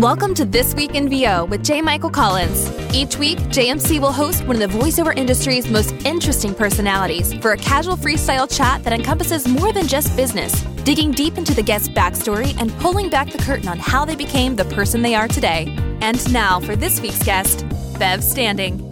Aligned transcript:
Welcome 0.00 0.32
to 0.36 0.46
This 0.46 0.74
Week 0.74 0.94
in 0.94 1.10
VO 1.10 1.44
with 1.44 1.62
J. 1.62 1.82
Michael 1.82 2.08
Collins. 2.08 2.70
Each 2.94 3.18
week, 3.18 3.36
JMC 3.50 4.00
will 4.00 4.12
host 4.12 4.46
one 4.46 4.62
of 4.62 4.72
the 4.72 4.78
voiceover 4.78 5.14
industry's 5.14 5.68
most 5.68 5.92
interesting 6.06 6.54
personalities 6.54 7.34
for 7.34 7.52
a 7.52 7.58
casual 7.58 7.98
freestyle 7.98 8.50
chat 8.50 8.82
that 8.84 8.94
encompasses 8.94 9.46
more 9.46 9.74
than 9.74 9.86
just 9.86 10.16
business, 10.16 10.58
digging 10.84 11.10
deep 11.10 11.36
into 11.36 11.52
the 11.52 11.62
guest's 11.62 11.90
backstory 11.90 12.58
and 12.58 12.72
pulling 12.78 13.10
back 13.10 13.30
the 13.30 13.36
curtain 13.36 13.68
on 13.68 13.78
how 13.78 14.06
they 14.06 14.16
became 14.16 14.56
the 14.56 14.64
person 14.64 15.02
they 15.02 15.14
are 15.14 15.28
today. 15.28 15.66
And 16.00 16.32
now 16.32 16.60
for 16.60 16.76
this 16.76 16.98
week's 17.02 17.22
guest, 17.22 17.66
Bev 17.98 18.24
Standing. 18.24 18.89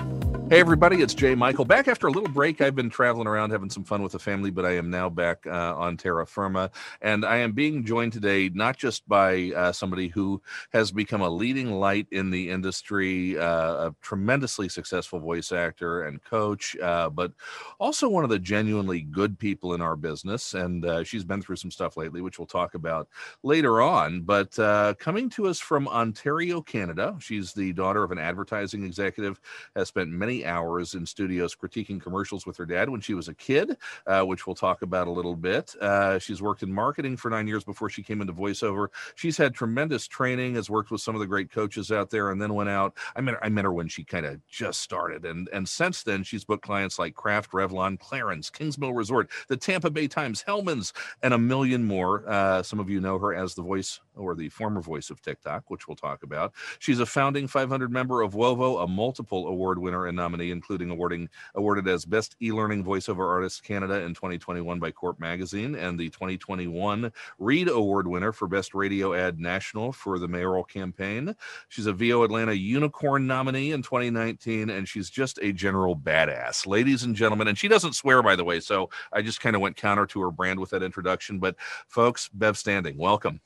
Hey, 0.51 0.61
everybody, 0.61 1.03
it's 1.03 1.13
Jay 1.13 1.35
Michael. 1.35 1.67
Back 1.67 1.89
after 1.89 2.07
a 2.07 2.11
little 2.11 2.31
break. 2.31 2.63
I've 2.63 2.75
been 2.75 2.89
traveling 2.89 3.27
around 3.27 3.51
having 3.51 3.69
some 3.69 3.85
fun 3.85 4.03
with 4.03 4.13
the 4.13 4.19
family, 4.19 4.51
but 4.51 4.65
I 4.65 4.77
am 4.77 4.89
now 4.89 5.11
back 5.11 5.47
uh, 5.47 5.77
on 5.77 5.99
terra 5.99 6.27
firma. 6.27 6.71
And 7.03 7.23
I 7.27 7.37
am 7.37 7.53
being 7.53 7.85
joined 7.85 8.15
today 8.15 8.49
not 8.55 8.79
just 8.79 9.07
by 9.07 9.53
uh, 9.55 9.73
somebody 9.73 10.09
who 10.09 10.41
has 10.73 10.91
become 10.91 11.21
a 11.21 11.29
leading 11.29 11.73
light 11.73 12.07
in 12.13 12.31
the 12.31 12.49
industry, 12.49 13.39
uh, 13.39 13.89
a 13.89 13.95
tremendously 14.01 14.71
successful 14.71 15.21
voice 15.21 15.53
actor 15.53 16.05
and 16.05 16.25
coach, 16.25 16.75
uh, 16.79 17.11
but 17.11 17.33
also 17.79 18.09
one 18.09 18.25
of 18.25 18.31
the 18.31 18.39
genuinely 18.39 19.03
good 19.03 19.39
people 19.39 19.75
in 19.75 19.83
our 19.83 19.97
business. 19.97 20.55
And 20.55 20.83
uh, 20.87 21.05
she's 21.05 21.25
been 21.25 21.43
through 21.43 21.57
some 21.57 21.71
stuff 21.71 21.99
lately, 21.99 22.23
which 22.23 22.39
we'll 22.39 22.47
talk 22.47 22.73
about 22.73 23.07
later 23.43 23.83
on. 23.83 24.23
But 24.23 24.59
uh, 24.59 24.95
coming 24.99 25.29
to 25.29 25.47
us 25.47 25.59
from 25.59 25.89
Ontario, 25.89 26.63
Canada, 26.63 27.19
she's 27.21 27.53
the 27.53 27.75
daughter 27.75 28.03
of 28.03 28.13
an 28.13 28.19
advertising 28.19 28.83
executive, 28.83 29.39
has 29.77 29.89
spent 29.89 30.09
many 30.09 30.38
hours 30.45 30.95
in 30.95 31.07
studios 31.07 31.55
critiquing 31.55 32.01
commercials 32.01 32.47
with 32.47 32.57
her 32.57 32.67
dad 32.67 32.89
when 32.89 33.01
she 33.01 33.15
was 33.15 33.29
a 33.29 33.35
kid, 33.35 33.77
uh, 34.07 34.23
which 34.23 34.47
we'll 34.47 34.57
talk 34.57 34.83
about 34.83 35.07
a 35.07 35.11
little 35.11 35.37
bit. 35.37 35.75
Uh, 35.81 36.19
she's 36.19 36.43
worked 36.43 36.63
in 36.63 36.73
marketing 36.73 37.17
for 37.17 37.31
nine 37.31 37.47
years 37.47 37.65
before 37.65 37.89
she 37.89 38.03
came 38.03 38.21
into 38.21 38.33
voiceover. 38.33 38.89
She's 39.15 39.37
had 39.37 39.55
tremendous 39.55 40.07
training, 40.07 40.55
has 40.55 40.71
worked 40.71 40.91
with 40.91 41.01
some 41.01 41.15
of 41.15 41.21
the 41.21 41.27
great 41.27 41.51
coaches 41.51 41.91
out 41.91 42.11
there, 42.11 42.31
and 42.31 42.41
then 42.41 42.55
went 42.55 42.71
out. 42.71 42.97
I 43.17 43.21
met 43.21 43.35
her, 43.35 43.45
I 43.45 43.49
met 43.49 43.65
her 43.65 43.73
when 43.73 43.89
she 43.89 44.05
kind 44.05 44.27
of 44.27 44.45
just 44.47 44.81
started, 44.81 45.25
and 45.25 45.49
and 45.53 45.69
since 45.69 46.03
then 46.03 46.23
she's 46.23 46.45
booked 46.45 46.65
clients 46.65 46.99
like 46.99 47.15
Kraft, 47.15 47.53
Revlon, 47.53 47.99
Clarins, 47.99 48.51
Kingsmill 48.51 48.95
Resort, 48.95 49.31
the 49.49 49.57
Tampa 49.57 49.91
Bay 49.91 50.09
Times, 50.09 50.43
Hellmann's, 50.43 50.93
and 51.23 51.35
a 51.35 51.39
million 51.39 51.85
more. 51.85 52.29
Uh, 52.29 52.63
some 52.63 52.81
of 52.81 52.91
you 52.91 53.01
know 53.01 53.19
her 53.19 53.35
as 53.35 53.55
the 53.55 53.63
voice 53.63 54.01
or 54.19 54.35
the 54.35 54.49
former 54.49 54.81
voice 54.81 55.11
of 55.11 55.23
TikTok, 55.23 55.71
which 55.71 55.89
we'll 55.89 55.97
talk 55.97 56.23
about. 56.23 56.53
She's 56.79 57.01
a 57.01 57.07
founding 57.07 57.47
500 57.47 57.91
member 57.91 58.23
of 58.23 58.35
WOVO, 58.35 58.83
a 58.83 58.87
multiple 58.87 59.49
award 59.49 59.79
winner 59.79 60.07
and 60.07 60.17
nominee, 60.17 60.51
including 60.51 60.91
awarding 60.91 61.29
awarded 61.55 61.89
as 61.89 62.05
Best 62.05 62.37
E-Learning 62.43 62.85
Voiceover 62.85 63.27
Artist 63.29 63.63
Canada 63.63 64.03
in 64.03 64.15
2021 64.15 64.79
by 64.79 64.91
Corp 64.91 65.21
Magazine, 65.21 65.75
and 65.75 65.99
the 65.99 66.09
2021 66.11 67.13
Reed 67.39 67.69
Award 67.69 68.07
winner 68.09 68.33
for 68.33 68.49
Best 68.49 68.75
Radio 68.75 69.15
Ad 69.15 69.39
National 69.39 69.93
for 69.93 70.19
the 70.19 70.29
mayoral 70.29 70.65
campaign. 70.65 71.35
She's 71.69 71.87
a 71.87 71.93
VO 71.93 72.23
Atlanta 72.25 72.53
Unicorn 72.53 73.27
nominee 73.27 73.73
in 73.73 73.83
2019, 73.83 74.71
and 74.71 74.89
she's 74.89 75.11
just 75.11 75.39
a 75.43 75.53
general 75.53 75.97
badass, 75.97 76.67
ladies 76.67 77.03
and 77.03 77.15
gentlemen. 77.15 77.49
And 77.49 77.59
she 77.59 77.69
doesn't 77.69 77.95
swear, 77.95 78.23
by 78.23 78.37
the 78.37 78.45
way, 78.45 78.61
so 78.61 78.91
I 79.13 79.23
just 79.23 79.41
kind 79.41 79.57
of 79.57 79.63
went 79.63 79.77
counter 79.77 80.07
to 80.07 80.21
her 80.23 80.31
brand 80.31 80.61
with 80.61 80.71
that 80.71 80.83
introduction. 80.83 81.39
But 81.39 81.57
folks, 81.87 82.29
Bev 82.29 82.57
Standing, 82.57 82.97
welcome. 82.97 83.41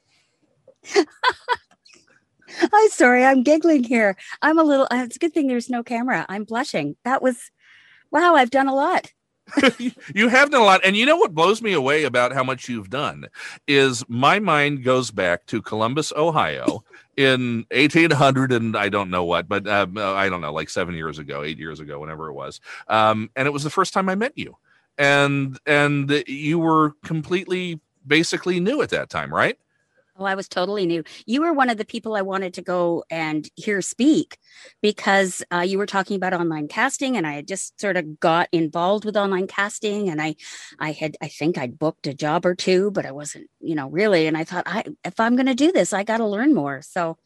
I'm 2.73 2.89
sorry, 2.91 3.25
I'm 3.25 3.43
giggling 3.43 3.85
here. 3.85 4.17
I'm 4.43 4.59
a 4.59 4.63
little, 4.63 4.87
it's 4.91 5.17
a 5.17 5.19
good 5.19 5.33
thing 5.33 5.49
there's 5.49 5.71
no 5.71 5.83
camera. 5.83 6.27
I'm 6.29 6.45
blushing. 6.45 6.97
That 7.05 7.23
was, 7.23 7.51
wow, 8.11 8.35
I've 8.35 8.51
done 8.51 8.69
a 8.69 8.75
lot. 8.75 9.13
you 10.15 10.29
have 10.29 10.51
done 10.51 10.61
a 10.61 10.65
lot. 10.65 10.81
And 10.85 10.97
you 10.97 11.07
know 11.07 11.17
what 11.17 11.35
blows 11.35 11.63
me 11.63 11.73
away 11.73 12.05
about 12.05 12.33
how 12.33 12.45
much 12.45 12.69
you've 12.69 12.91
done 12.91 13.27
is 13.67 14.05
my 14.09 14.39
mind 14.39 14.85
goes 14.85 15.11
back 15.11 15.47
to 15.47 15.61
Columbus, 15.63 16.13
Ohio 16.15 16.85
in 17.17 17.67
1800 17.71 18.53
and 18.53 18.77
I 18.77 18.89
don't 18.89 19.11
know 19.11 19.25
what, 19.25 19.49
but 19.49 19.67
um, 19.67 19.99
I 19.99 20.29
don't 20.29 20.41
know, 20.41 20.53
like 20.53 20.71
seven 20.71 20.95
years 20.95 21.19
ago, 21.19 21.43
eight 21.43 21.59
years 21.59 21.81
ago, 21.81 21.99
whenever 21.99 22.29
it 22.29 22.35
was. 22.35 22.61
Um, 22.89 23.31
and 23.37 23.47
it 23.47 23.51
was 23.53 23.65
the 23.65 23.71
first 23.71 23.93
time 23.93 24.09
I 24.09 24.15
met 24.15 24.37
you. 24.37 24.57
And, 24.99 25.59
and 25.67 26.23
you 26.27 26.59
were 26.59 26.95
completely 27.05 27.81
basically 28.07 28.61
new 28.61 28.83
at 28.83 28.91
that 28.91 29.11
time, 29.11 29.33
right? 29.33 29.59
Oh, 30.19 30.25
I 30.25 30.35
was 30.35 30.47
totally 30.47 30.85
new. 30.85 31.05
You 31.25 31.41
were 31.41 31.55
one 31.55 31.71
of 31.71 31.79
the 31.79 31.87
people 31.87 32.15
I 32.15 32.23
wanted 32.23 32.53
to 32.55 32.63
go 32.63 33.03
and 33.11 33.49
hear 33.57 33.81
speak 33.81 34.37
because 34.83 35.43
uh, 35.51 35.61
you 35.61 35.79
were 35.79 35.87
talking 35.87 36.17
about 36.17 36.35
online 36.35 36.69
casting, 36.69 37.17
and 37.17 37.27
I 37.27 37.33
had 37.33 37.49
just 37.49 37.81
sort 37.81 37.97
of 37.97 38.21
got 38.21 38.49
involved 38.53 39.07
with 39.07 39.17
online 39.17 39.47
casting, 39.47 40.11
and 40.11 40.21
I, 40.21 40.37
I 40.79 40.93
had, 40.93 41.17
I 41.23 41.29
think 41.29 41.57
I'd 41.57 41.79
booked 41.79 42.07
a 42.07 42.15
job 42.15 42.45
or 42.45 42.55
two, 42.55 42.91
but 42.91 43.07
I 43.07 43.13
wasn't, 43.13 43.49
you 43.61 43.75
know, 43.75 43.89
really. 43.89 44.27
And 44.27 44.37
I 44.37 44.45
thought, 44.45 44.65
I, 44.67 44.85
if 45.03 45.19
I'm 45.19 45.35
going 45.35 45.47
to 45.47 45.55
do 45.55 45.73
this, 45.73 45.95
I 45.95 46.05
got 46.05 46.19
to 46.19 46.27
learn 46.27 46.55
more. 46.55 46.83
So, 46.83 47.17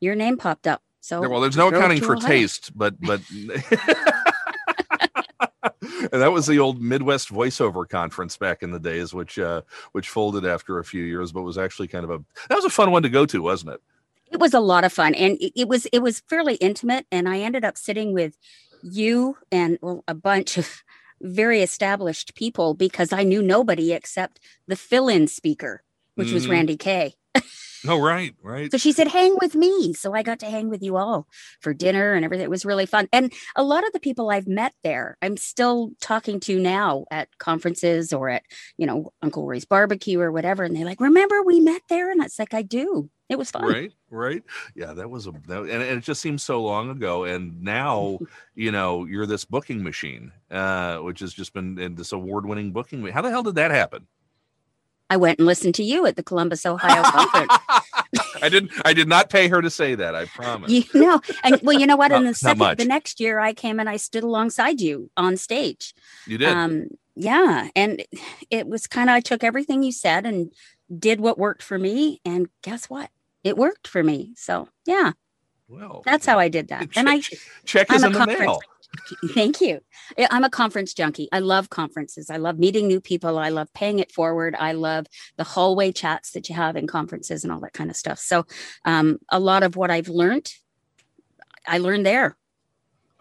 your 0.00 0.16
name 0.16 0.36
popped 0.36 0.66
up. 0.66 0.82
So, 1.00 1.20
well, 1.28 1.40
there's 1.40 1.56
no 1.56 1.68
accounting 1.68 2.00
for 2.00 2.16
Ohio. 2.16 2.28
taste, 2.28 2.76
but 2.76 3.00
but. 3.00 3.20
and 5.82 6.22
that 6.22 6.32
was 6.32 6.46
the 6.46 6.58
old 6.58 6.80
Midwest 6.80 7.30
voiceover 7.30 7.88
conference 7.88 8.36
back 8.36 8.62
in 8.62 8.70
the 8.70 8.78
days, 8.78 9.12
which 9.12 9.38
uh, 9.38 9.62
which 9.92 10.08
folded 10.08 10.46
after 10.46 10.78
a 10.78 10.84
few 10.84 11.02
years, 11.02 11.32
but 11.32 11.42
was 11.42 11.58
actually 11.58 11.88
kind 11.88 12.04
of 12.04 12.10
a 12.10 12.18
that 12.48 12.54
was 12.54 12.64
a 12.64 12.70
fun 12.70 12.90
one 12.90 13.02
to 13.02 13.08
go 13.08 13.26
to, 13.26 13.42
wasn't 13.42 13.72
it? 13.72 13.80
It 14.30 14.40
was 14.40 14.54
a 14.54 14.60
lot 14.60 14.84
of 14.84 14.92
fun, 14.92 15.14
and 15.14 15.36
it, 15.40 15.52
it 15.60 15.68
was 15.68 15.86
it 15.86 16.00
was 16.00 16.20
fairly 16.20 16.54
intimate. 16.56 17.06
And 17.10 17.28
I 17.28 17.40
ended 17.40 17.64
up 17.64 17.76
sitting 17.76 18.12
with 18.12 18.38
you 18.82 19.36
and 19.50 19.78
well, 19.82 20.04
a 20.06 20.14
bunch 20.14 20.56
of 20.58 20.82
very 21.20 21.62
established 21.62 22.34
people 22.34 22.74
because 22.74 23.12
I 23.12 23.22
knew 23.22 23.42
nobody 23.42 23.92
except 23.92 24.40
the 24.66 24.76
fill-in 24.76 25.28
speaker, 25.28 25.82
which 26.14 26.28
mm-hmm. 26.28 26.34
was 26.34 26.46
Randye 26.46 26.78
Kaye. 26.78 27.14
Oh, 27.86 27.98
right, 27.98 28.34
right. 28.42 28.70
So 28.70 28.78
she 28.78 28.92
said, 28.92 29.08
hang 29.08 29.36
with 29.40 29.54
me. 29.54 29.92
So 29.92 30.14
I 30.14 30.22
got 30.22 30.38
to 30.40 30.46
hang 30.46 30.68
with 30.68 30.82
you 30.82 30.96
all 30.96 31.26
for 31.60 31.74
dinner 31.74 32.14
and 32.14 32.24
everything. 32.24 32.44
It 32.44 32.50
was 32.50 32.64
really 32.64 32.86
fun. 32.86 33.08
And 33.12 33.32
a 33.56 33.62
lot 33.62 33.86
of 33.86 33.92
the 33.92 34.00
people 34.00 34.30
I've 34.30 34.46
met 34.46 34.72
there, 34.84 35.16
I'm 35.22 35.36
still 35.36 35.90
talking 36.00 36.40
to 36.40 36.58
now 36.58 37.04
at 37.10 37.28
conferences 37.38 38.12
or 38.12 38.28
at, 38.28 38.44
you 38.76 38.86
know, 38.86 39.12
Uncle 39.22 39.46
Ray's 39.46 39.64
barbecue 39.64 40.20
or 40.20 40.30
whatever. 40.30 40.64
And 40.64 40.76
they're 40.76 40.84
like, 40.84 41.00
remember 41.00 41.42
we 41.42 41.60
met 41.60 41.82
there? 41.88 42.10
And 42.10 42.22
it's 42.22 42.38
like, 42.38 42.54
I 42.54 42.62
do. 42.62 43.10
It 43.28 43.38
was 43.38 43.50
fun. 43.50 43.64
Right, 43.64 43.92
right. 44.10 44.42
Yeah, 44.74 44.92
that 44.92 45.08
was 45.08 45.26
a, 45.26 45.32
that, 45.48 45.60
and, 45.60 45.70
and 45.70 45.98
it 45.98 46.04
just 46.04 46.20
seems 46.20 46.42
so 46.42 46.62
long 46.62 46.90
ago. 46.90 47.24
And 47.24 47.62
now, 47.62 48.18
you 48.54 48.70
know, 48.70 49.06
you're 49.06 49.26
this 49.26 49.46
booking 49.46 49.82
machine, 49.82 50.32
uh, 50.50 50.98
which 50.98 51.20
has 51.20 51.32
just 51.32 51.54
been 51.54 51.78
in 51.78 51.94
this 51.94 52.12
award 52.12 52.44
winning 52.44 52.72
booking. 52.72 53.06
How 53.06 53.22
the 53.22 53.30
hell 53.30 53.42
did 53.42 53.54
that 53.54 53.70
happen? 53.70 54.06
I 55.12 55.16
went 55.16 55.38
and 55.38 55.46
listened 55.46 55.74
to 55.74 55.82
you 55.82 56.06
at 56.06 56.16
the 56.16 56.22
Columbus, 56.22 56.64
Ohio 56.64 57.02
conference. 57.02 57.52
I 58.42 58.48
didn't. 58.48 58.72
I 58.82 58.94
did 58.94 59.08
not 59.08 59.28
pay 59.28 59.46
her 59.48 59.60
to 59.60 59.68
say 59.68 59.94
that. 59.94 60.14
I 60.14 60.24
promise. 60.24 60.72
You 60.72 60.84
know, 60.94 61.20
and 61.44 61.60
well, 61.62 61.78
you 61.78 61.86
know 61.86 61.96
what? 61.96 62.12
in 62.12 62.24
the 62.24 62.32
second, 62.32 62.78
the 62.78 62.86
next 62.86 63.20
year, 63.20 63.38
I 63.38 63.52
came 63.52 63.78
and 63.78 63.90
I 63.90 63.98
stood 63.98 64.24
alongside 64.24 64.80
you 64.80 65.10
on 65.14 65.36
stage. 65.36 65.92
You 66.26 66.38
did. 66.38 66.48
Um, 66.48 66.88
yeah, 67.14 67.68
and 67.76 68.02
it 68.48 68.66
was 68.66 68.86
kind 68.86 69.10
of 69.10 69.16
I 69.16 69.20
took 69.20 69.44
everything 69.44 69.82
you 69.82 69.92
said 69.92 70.24
and 70.24 70.50
did 70.98 71.20
what 71.20 71.36
worked 71.36 71.62
for 71.62 71.78
me, 71.78 72.22
and 72.24 72.48
guess 72.62 72.88
what? 72.88 73.10
It 73.44 73.58
worked 73.58 73.86
for 73.86 74.02
me. 74.02 74.32
So 74.38 74.70
yeah. 74.86 75.12
Well, 75.68 76.00
that's 76.06 76.24
how 76.24 76.38
I 76.38 76.48
did 76.48 76.68
that. 76.68 76.90
Check, 76.90 76.96
and 76.96 77.10
I 77.10 77.20
check 77.66 77.92
is 77.92 78.02
in 78.02 78.12
the 78.12 78.26
mail. 78.26 78.60
Thank 79.34 79.60
you. 79.60 79.80
I'm 80.30 80.44
a 80.44 80.50
conference 80.50 80.94
junkie. 80.94 81.28
I 81.32 81.38
love 81.38 81.70
conferences. 81.70 82.30
I 82.30 82.36
love 82.36 82.58
meeting 82.58 82.86
new 82.86 83.00
people. 83.00 83.38
I 83.38 83.48
love 83.48 83.72
paying 83.72 83.98
it 83.98 84.12
forward. 84.12 84.54
I 84.58 84.72
love 84.72 85.06
the 85.36 85.44
hallway 85.44 85.92
chats 85.92 86.32
that 86.32 86.48
you 86.48 86.54
have 86.54 86.76
in 86.76 86.86
conferences 86.86 87.42
and 87.42 87.52
all 87.52 87.60
that 87.60 87.72
kind 87.72 87.90
of 87.90 87.96
stuff. 87.96 88.18
So, 88.18 88.44
um, 88.84 89.18
a 89.30 89.40
lot 89.40 89.62
of 89.62 89.76
what 89.76 89.90
I've 89.90 90.08
learned, 90.08 90.52
I 91.66 91.78
learned 91.78 92.04
there. 92.04 92.36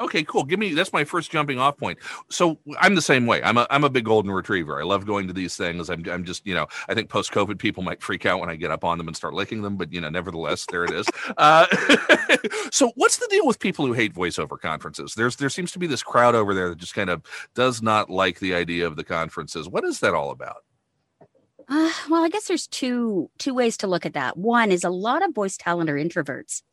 Okay, 0.02 0.24
cool. 0.24 0.44
Give 0.44 0.60
me 0.60 0.74
that's 0.74 0.92
my 0.92 1.04
first 1.04 1.30
jumping 1.32 1.60
off 1.60 1.78
point. 1.78 2.00
So 2.30 2.58
I'm 2.80 2.96
the 2.96 3.02
same 3.02 3.28
way. 3.28 3.42
I'm 3.44 3.58
a 3.58 3.68
I'm 3.70 3.84
a 3.84 3.90
big 3.90 4.06
golden 4.06 4.32
retriever. 4.32 4.82
I 4.82 4.84
love 4.84 5.06
going 5.06 5.28
to 5.28 5.34
these 5.34 5.56
things. 5.56 5.90
I'm 5.90 6.04
I'm 6.10 6.26
just 6.26 6.46
you 6.46 6.56
know 6.56 6.66
I 6.90 6.96
think 6.96 7.10
post 7.10 7.32
COVID 7.32 7.60
people 7.60 7.84
might 7.84 8.02
freak 8.02 8.26
out 8.26 8.40
when 8.40 8.50
I 8.50 8.56
get 8.56 8.72
up 8.72 8.84
on 8.84 8.98
them 8.98 9.08
and 9.08 9.16
start 9.16 9.36
licking 9.36 9.62
them, 9.62 9.78
but 9.78 9.94
you 9.94 10.02
know 10.02 10.10
nevertheless 10.10 10.66
there 10.70 10.84
it 10.84 10.92
is. 10.92 11.08
Uh, 11.38 11.66
so 12.72 12.92
what's 12.96 13.18
the 13.18 13.28
deal 13.30 13.48
with 13.48 13.60
people 13.60 13.86
who 13.86 13.94
hate 13.94 14.14
voiceover 14.14 14.60
conferences? 14.60 15.14
There's 15.16 15.36
there 15.38 15.50
seems 15.50 15.72
to 15.72 15.80
be 15.80 15.88
this 15.88 16.04
crowd 16.04 16.36
over 16.36 16.54
there 16.54 16.70
that 16.70 16.78
just 16.78 16.94
kind 16.94 17.10
of 17.10 17.22
does 17.56 17.82
not 17.82 18.10
like 18.10 18.40
the 18.40 18.54
idea 18.54 18.86
of 18.86 18.96
the 18.96 19.04
conferences. 19.04 19.70
What 19.70 19.84
is 19.84 20.00
that 20.02 20.14
all 20.14 20.32
about? 20.32 20.64
Uh, 21.72 21.90
well, 22.10 22.22
I 22.22 22.28
guess 22.28 22.50
there's 22.50 22.68
two 22.68 23.32
two 23.40 23.54
ways 23.54 23.78
to 23.78 23.88
look 23.88 24.06
at 24.06 24.14
that. 24.14 24.36
One 24.36 24.74
is 24.74 24.84
a 24.84 24.90
lot 24.90 25.24
of 25.24 25.34
voice 25.34 25.56
talent 25.56 25.90
are 25.90 25.96
introverts, 25.96 26.64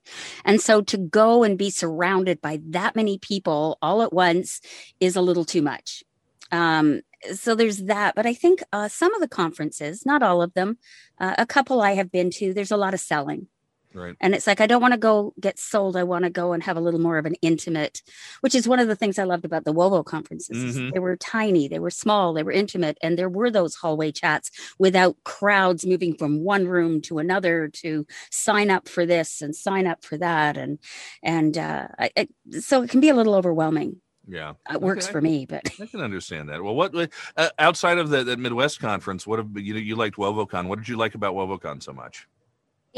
and 0.45 0.61
so 0.61 0.83
to 0.83 0.99
go 0.99 1.45
and 1.45 1.57
be 1.57 1.71
surrounded 1.71 2.41
by 2.41 2.59
that 2.71 2.97
many 2.97 3.17
people 3.17 3.79
all 3.81 4.03
at 4.03 4.13
once 4.13 4.61
is 4.99 5.15
a 5.15 5.21
little 5.21 5.45
too 5.45 5.63
much. 5.63 6.03
Um, 6.51 7.03
so 7.33 7.55
there's 7.55 7.85
that. 7.85 8.17
But 8.17 8.27
I 8.27 8.35
think 8.35 8.61
uh, 8.73 8.89
some 8.89 9.15
of 9.15 9.21
the 9.21 9.29
conferences, 9.29 10.05
not 10.05 10.25
all 10.25 10.43
of 10.43 10.55
them, 10.55 10.79
uh, 11.21 11.37
a 11.39 11.47
couple 11.47 11.81
I 11.81 11.93
have 11.93 12.11
been 12.11 12.31
to, 12.33 12.53
there's 12.53 12.73
a 12.73 12.77
lot 12.77 12.93
of 12.93 12.99
selling. 12.99 13.47
Right. 13.95 14.15
And 14.21 14.35
it's 14.35 14.47
like, 14.47 14.61
I 14.61 14.67
don't 14.67 14.83
want 14.83 14.93
to 14.93 14.99
go 14.99 15.33
get 15.41 15.59
sold. 15.59 15.97
I 15.97 16.05
want 16.05 16.25
to 16.25 16.31
go 16.31 16.53
and 16.53 16.63
have 16.63 16.77
a 16.77 16.81
little 16.81 17.01
more 17.01 17.19
of 17.19 17.27
an 17.27 17.35
intimate, 17.43 18.03
which 18.43 18.55
is 18.55 18.69
one 18.69 18.79
of 18.81 18.89
the 18.89 18.95
things 18.97 19.19
I 19.19 19.25
loved 19.25 19.45
about 19.45 19.65
the 19.65 19.73
WOVO 19.73 20.05
conferences. 20.05 20.77
Mhm. 20.77 20.93
They 20.93 20.99
were 21.01 21.17
tiny, 21.17 21.69
they 21.69 21.79
were 21.79 21.91
small, 21.91 22.33
they 22.35 22.43
were 22.43 22.53
intimate, 22.53 22.99
and 23.03 23.19
there 23.19 23.29
were 23.31 23.51
those 23.51 23.75
hallway 23.77 24.13
chats 24.13 24.51
without 24.79 25.17
crowds 25.25 25.87
moving 25.87 26.15
from 26.15 26.45
one 26.45 26.69
room 26.69 27.01
to 27.03 27.19
another 27.19 27.69
to 27.75 28.07
sign 28.31 28.71
up 28.71 28.89
for 28.89 29.07
this 29.07 29.41
and 29.41 29.57
sign 29.57 29.87
up 29.87 30.05
for 30.05 30.19
that. 30.19 30.57
And, 30.57 30.79
and, 31.23 31.57
uh, 31.57 31.89
I, 31.99 32.11
I, 32.17 32.29
so 32.61 32.83
it 32.83 32.91
can 32.91 33.01
be 33.01 33.09
a 33.09 33.15
little 33.15 33.35
overwhelming. 33.35 34.01
Yeah. 34.31 34.53
It 34.71 34.83
works 34.83 35.07
Okay, 35.07 35.13
for 35.13 35.21
me, 35.23 35.47
but 35.47 35.63
I 35.81 35.87
can 35.87 36.03
understand 36.03 36.51
that. 36.51 36.63
Well, 36.63 36.75
what 36.75 36.95
uh, 37.37 37.49
outside 37.59 37.97
of 37.97 38.11
the, 38.11 38.23
the 38.25 38.37
Midwest 38.37 38.79
conference, 38.79 39.27
what 39.27 39.39
have 39.39 39.49
you 39.57 39.75
you 39.77 39.97
liked 39.97 40.17
WovoCon? 40.17 40.69
What 40.69 40.79
did 40.79 40.89
you 40.89 40.99
like 40.99 41.15
about 41.15 41.35
WovoCon 41.35 41.83
so 41.83 41.95
much? 41.95 42.27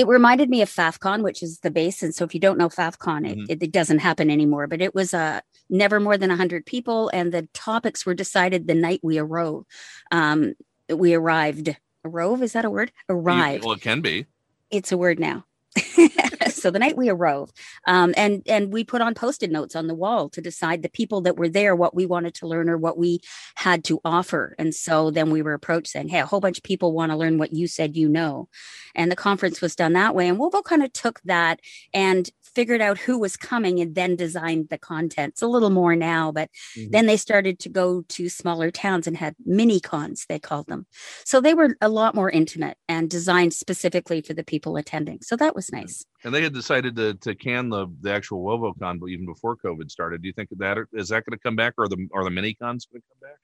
It 0.00 0.06
reminded 0.08 0.49
me 0.49 0.62
of 0.62 0.70
FaffCon, 0.70 1.23
which 1.23 1.43
is 1.43 1.58
the 1.61 1.70
base. 1.70 2.02
And 2.02 2.14
so 2.14 2.25
if 2.25 2.32
you 2.35 2.41
don't 2.41 2.56
know 2.58 2.69
FaffCon, 2.69 3.29
it, 3.31 3.38
Mhm. 3.38 3.47
it, 3.50 3.62
it 3.62 3.73
doesn't 3.73 3.99
happen 3.99 4.31
anymore. 4.31 4.67
But 4.67 4.81
it 4.81 4.94
was 4.94 5.12
uh, 5.12 5.41
never 5.69 6.00
more 6.00 6.17
than 6.17 6.31
100 6.31 6.64
people. 6.64 7.11
And 7.12 7.32
the 7.32 7.49
topics 7.52 8.06
were 8.06 8.14
decided 8.14 8.67
the 8.67 8.75
night 8.75 9.00
we 9.02 9.19
arose. 9.19 9.64
Um, 10.11 10.55
we 10.88 11.12
arrived. 11.14 11.76
Arove, 12.06 12.43
is 12.43 12.55
that 12.55 12.64
a 12.64 12.70
word? 12.70 12.93
You- 13.08 13.14
Arrived. 13.17 13.64
well, 13.64 13.75
it 13.75 13.82
can 13.82 14.00
be. 14.00 14.26
It's 14.70 14.91
a 14.91 14.97
word 14.97 15.19
now. 15.20 15.44
so 16.60 16.70
the 16.70 16.78
night 16.78 16.96
we 16.96 17.08
arose, 17.10 17.50
um, 17.86 18.14
and 18.16 18.42
and 18.46 18.72
we 18.72 18.84
put 18.84 19.00
on 19.00 19.14
post-it 19.14 19.50
notes 19.50 19.74
on 19.76 19.86
the 19.86 19.94
wall 19.94 20.28
to 20.30 20.40
decide 20.40 20.82
the 20.82 20.88
people 20.90 21.20
that 21.22 21.36
were 21.36 21.48
there, 21.48 21.74
what 21.76 21.94
we 21.94 22.06
wanted 22.06 22.34
to 22.34 22.46
learn 22.46 22.68
or 22.68 22.76
what 22.78 22.98
we 22.98 23.20
had 23.56 23.84
to 23.84 24.00
offer. 24.04 24.54
And 24.58 24.74
so 24.74 25.10
then 25.10 25.30
we 25.30 25.42
were 25.42 25.54
approached 25.54 25.88
saying, 25.88 26.08
"Hey, 26.08 26.20
a 26.20 26.26
whole 26.26 26.40
bunch 26.40 26.58
of 26.58 26.64
people 26.64 26.92
want 26.92 27.12
to 27.12 27.16
learn 27.16 27.38
what 27.38 27.52
you 27.52 27.66
said 27.66 27.96
you 27.96 28.08
know," 28.08 28.48
and 28.94 29.10
the 29.10 29.16
conference 29.16 29.60
was 29.60 29.76
done 29.76 29.92
that 29.94 30.14
way. 30.14 30.28
And 30.28 30.38
Wovo 30.38 30.62
kind 30.62 30.82
of 30.82 30.92
took 30.92 31.20
that 31.24 31.60
and 31.94 32.28
figured 32.42 32.80
out 32.80 32.98
who 32.98 33.18
was 33.18 33.36
coming 33.36 33.78
and 33.80 33.94
then 33.94 34.16
designed 34.16 34.68
the 34.70 34.78
content. 34.78 35.32
It's 35.34 35.42
a 35.42 35.46
little 35.46 35.70
more 35.70 35.94
now, 35.94 36.32
but 36.32 36.50
Mhm. 36.76 36.90
then 36.92 37.06
they 37.06 37.16
started 37.16 37.58
to 37.60 37.68
go 37.68 38.02
to 38.08 38.28
smaller 38.28 38.70
towns 38.72 39.06
and 39.06 39.16
had 39.16 39.36
mini 39.44 39.78
cons, 39.80 40.26
they 40.28 40.38
called 40.40 40.66
them. 40.66 40.86
So 41.24 41.40
they 41.40 41.54
were 41.54 41.76
a 41.80 41.88
lot 41.88 42.14
more 42.14 42.28
intimate 42.30 42.76
and 42.88 43.08
designed 43.08 43.54
specifically 43.54 44.20
for 44.20 44.34
the 44.34 44.44
people 44.44 44.76
attending. 44.76 45.20
So 45.22 45.36
that 45.36 45.54
was 45.54 45.70
nice. 45.72 46.04
And 46.25 46.34
they 46.34 46.43
had 46.43 46.52
decided 46.52 46.96
to, 46.96 47.14
to 47.14 47.34
can 47.34 47.70
the, 47.70 47.87
the 48.00 48.12
actual 48.12 48.44
WovoCon, 48.44 49.08
even 49.08 49.26
before 49.26 49.56
COVID 49.56 49.90
started. 49.90 50.22
Do 50.22 50.28
you 50.28 50.34
think 50.34 50.50
that 50.58 50.78
is 50.93 51.08
that 51.08 51.25
going 51.25 51.38
to 51.38 51.43
come 51.43 51.56
back, 51.56 51.75
or 51.78 51.88
the 51.88 52.08
are 52.12 52.25
the 52.25 52.31
mini 52.31 52.55
cons 52.55 52.87
going 52.87 53.00
to 53.00 53.06
come 53.08 53.31
back? 53.31 53.38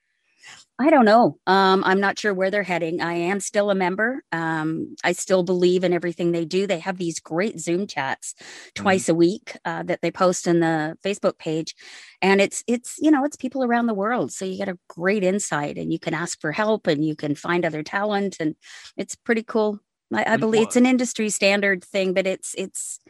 I 0.79 0.91
don't 0.91 1.07
know. 1.07 1.39
Um, 1.47 1.83
I'm 1.85 2.01
not 2.01 2.19
sure 2.19 2.35
where 2.35 2.51
they're 2.51 2.63
heading. 2.63 3.01
I 3.01 3.15
am 3.15 3.41
still 3.41 3.71
a 3.71 3.75
member. 3.75 4.23
Um, 4.31 4.95
I 5.03 5.13
still 5.13 5.43
believe 5.43 5.85
in 5.85 5.93
everything 5.93 6.33
they 6.33 6.45
do. 6.45 6.67
They 6.67 6.81
have 6.81 6.99
these 6.99 7.19
great 7.19 7.59
Zoom 7.59 7.87
chats 7.87 8.35
twice 8.75 9.09
a 9.09 9.15
week 9.15 9.57
uh, 9.65 9.85
that 9.85 10.03
they 10.03 10.11
post 10.11 10.47
in 10.47 10.61
the 10.61 10.99
Facebook 11.03 11.39
page, 11.39 11.75
and 12.21 12.41
it's 12.41 12.63
it's 12.67 12.97
you 12.99 13.11
know 13.11 13.25
it's 13.25 13.37
people 13.37 13.65
around 13.65 13.87
the 13.87 13.95
world, 13.95 14.33
so 14.33 14.45
you 14.45 14.59
get 14.59 14.69
a 14.69 14.79
great 14.89 15.25
insight, 15.25 15.79
and 15.79 15.93
you 15.93 15.99
can 15.99 16.15
ask 16.15 16.41
for 16.41 16.53
help, 16.53 16.87
and 16.87 17.05
you 17.05 17.17
can 17.17 17.35
find 17.35 17.65
other 17.65 17.83
talent, 17.83 18.37
and 18.39 18.55
it's 18.97 19.15
pretty 19.15 19.43
cool. 19.43 19.81
I, 20.15 20.35
I 20.35 20.37
believe 20.37 20.63
it's 20.63 20.77
an 20.77 20.87
industry 20.87 21.31
standard 21.31 21.85
thing, 21.85 22.15
but 22.15 22.27
it's 22.27 22.55
it's 22.57 23.01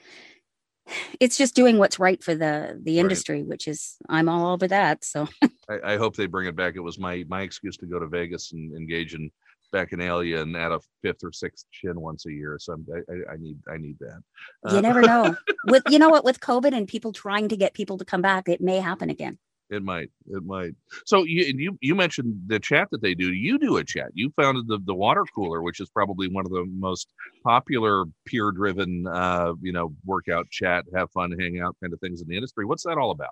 it's 1.20 1.36
just 1.36 1.54
doing 1.54 1.78
what's 1.78 1.98
right 1.98 2.22
for 2.22 2.34
the 2.34 2.78
the 2.82 2.98
industry, 2.98 3.42
which 3.42 3.68
is 3.68 3.96
I'm 4.08 4.28
all 4.28 4.52
over 4.52 4.68
that. 4.68 5.04
So 5.04 5.28
I, 5.68 5.94
I 5.94 5.96
hope 5.96 6.16
they 6.16 6.26
bring 6.26 6.46
it 6.46 6.56
back. 6.56 6.76
It 6.76 6.80
was 6.80 6.98
my 6.98 7.24
my 7.28 7.42
excuse 7.42 7.76
to 7.78 7.86
go 7.86 7.98
to 7.98 8.06
Vegas 8.06 8.52
and 8.52 8.74
engage 8.76 9.14
in 9.14 9.30
bacchanalia 9.74 10.40
and 10.42 10.56
add 10.56 10.72
a 10.72 10.80
fifth 11.02 11.24
or 11.24 11.32
sixth 11.32 11.66
chin 11.72 12.00
once 12.00 12.24
a 12.26 12.32
year. 12.32 12.56
So 12.60 12.74
I'm, 12.74 12.86
I, 13.10 13.32
I- 13.32 13.36
need 13.36 13.58
I 13.72 13.76
need 13.76 13.98
that. 14.00 14.22
you 14.72 14.78
Uh, 14.78 14.80
never 14.80 15.02
know 15.02 15.36
with 15.66 15.82
you 15.86 15.98
know 15.98 16.08
what 16.08 16.24
with 16.24 16.40
covid 16.40 16.74
and 16.74 16.88
people 16.88 17.12
trying 17.12 17.48
to 17.48 17.56
get 17.56 17.74
people 17.74 17.98
to 17.98 18.04
come 18.04 18.22
back 18.22 18.48
it 18.48 18.60
may 18.60 18.78
happen 18.78 19.10
again 19.10 19.38
It 19.70 19.82
might. 19.82 20.10
It 20.28 20.44
might. 20.44 20.74
So 21.06 21.24
you 21.24 21.44
you 21.56 21.78
you 21.80 21.94
mentioned 21.96 22.42
the 22.46 22.60
chat 22.60 22.88
that 22.92 23.02
they 23.02 23.14
do. 23.14 23.32
You 23.32 23.58
do 23.58 23.78
a 23.78 23.84
chat. 23.84 24.08
You 24.14 24.30
founded 24.36 24.68
the 24.68 24.78
the 24.84 24.94
water 24.94 25.24
cooler, 25.34 25.60
which 25.62 25.80
is 25.80 25.90
probably 25.90 26.28
one 26.28 26.46
of 26.46 26.52
the 26.52 26.64
most 26.66 27.08
popular 27.44 28.04
peer 28.26 28.52
driven, 28.52 29.06
uh, 29.08 29.54
you 29.60 29.72
know, 29.72 29.92
workout 30.04 30.48
chat, 30.50 30.84
have 30.94 31.10
fun, 31.10 31.32
hang 31.38 31.60
out 31.60 31.76
kind 31.82 31.92
of 31.92 32.00
things 32.00 32.22
in 32.22 32.28
the 32.28 32.36
industry. 32.36 32.64
What's 32.64 32.84
that 32.84 32.96
all 32.98 33.10
about? 33.10 33.30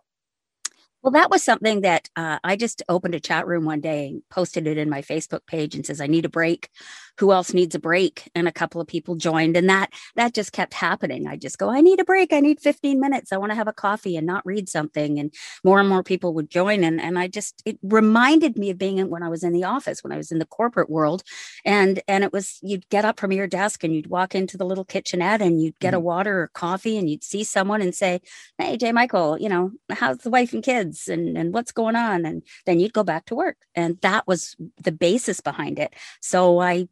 well 1.02 1.12
that 1.12 1.31
was 1.31 1.42
something 1.44 1.82
that 1.82 2.08
uh, 2.16 2.38
i 2.44 2.56
just 2.56 2.82
opened 2.88 3.14
a 3.14 3.20
chat 3.20 3.46
room 3.46 3.64
one 3.64 3.81
day 3.81 4.08
and 4.08 4.22
posted 4.31 4.66
it 4.66 4.78
in 4.78 4.90
my 4.90 5.02
facebook 5.02 5.46
page 5.46 5.75
and 5.75 5.86
says 5.86 6.00
i 6.00 6.06
need 6.08 6.25
a 6.25 6.31
break 6.31 6.70
who 7.19 7.32
else 7.32 7.55
needs 7.55 7.75
a 7.75 7.78
break? 7.78 8.31
And 8.34 8.49
a 8.49 8.52
couple 8.52 8.81
of 8.81 8.87
people 8.87 9.14
joined 9.14 9.56
and 9.56 9.69
that 9.69 9.93
that 10.16 10.34
just 10.34 10.52
kept 10.52 10.75
happening. 10.75 11.26
I 11.26 11.37
just 11.37 11.58
go 11.58 11.70
i 11.70 11.81
need 11.81 12.00
a 12.00 12.05
break. 12.05 12.32
I 12.32 12.40
need 12.40 12.61
15 12.61 13.00
minutes. 13.00 13.32
I 13.32 13.37
want 13.37 13.52
to 13.52 13.56
have 13.56 13.69
a 13.69 13.72
coffee 13.72 14.16
and 14.16 14.26
not 14.26 14.44
read 14.46 14.69
something. 14.69 15.19
And 15.19 15.32
more 15.62 15.81
and 15.81 15.88
more 15.88 16.02
people 16.02 16.34
would 16.34 16.50
join 16.50 16.84
and, 16.84 17.00
and 17.00 17.19
i 17.19 17.26
just 17.28 17.62
it 17.64 17.78
reminded 17.82 18.56
me 18.56 18.70
of 18.70 18.78
being 18.78 18.99
in, 18.99 19.11
when 19.11 19.22
i 19.22 19.28
was 19.28 19.43
in 19.43 19.52
the 19.52 19.64
office 19.64 20.02
when 20.02 20.12
i 20.12 20.16
was 20.16 20.31
in 20.32 20.38
the 20.38 20.46
corporate 20.46 20.90
world 20.90 21.22
and 21.64 22.02
and 22.08 22.25
it 22.25 22.32
was 22.32 22.58
you'd 22.62 22.88
get 22.88 23.05
up 23.05 23.19
from 23.19 23.32
your 23.32 23.46
desk 23.46 23.84
and 23.84 23.94
you'd 23.94 24.08
walk 24.08 24.34
into 24.34 24.56
the 24.56 24.64
little 24.64 24.84
kitchenette 24.84 25.40
and 25.40 25.62
you'd 25.62 25.78
get 25.78 25.94
a 25.94 25.96
mm-hmm. 25.96 26.06
water 26.06 26.43
or 26.43 26.49
coffee 26.49 26.99
and 26.99 27.08
you'd 27.08 27.25
see 27.25 27.44
someone 27.44 27.81
and 27.81 27.94
say 27.94 28.20
hey 28.58 28.76
jay 28.76 28.93
michael 28.93 29.38
you 29.38 29.49
know 29.49 29.70
how's 29.94 30.19
the 30.19 30.31
wife 30.31 30.52
and 30.52 30.62
kids? 30.62 31.08
And 31.08 31.37
and 31.37 31.52
what's 31.52 31.72
going 31.72 31.96
on? 31.96 32.25
And 32.25 32.43
then 32.67 32.81
you'd 32.81 32.93
go 32.93 33.05
back 33.05 33.26
to 33.26 33.34
work. 33.34 33.56
And 33.75 33.99
that 34.02 34.26
was 34.26 34.56
the 34.82 34.93
basis 34.93 35.40
behind 35.40 35.78
it. 35.78 35.94
So 36.20 36.60
i 36.60 36.88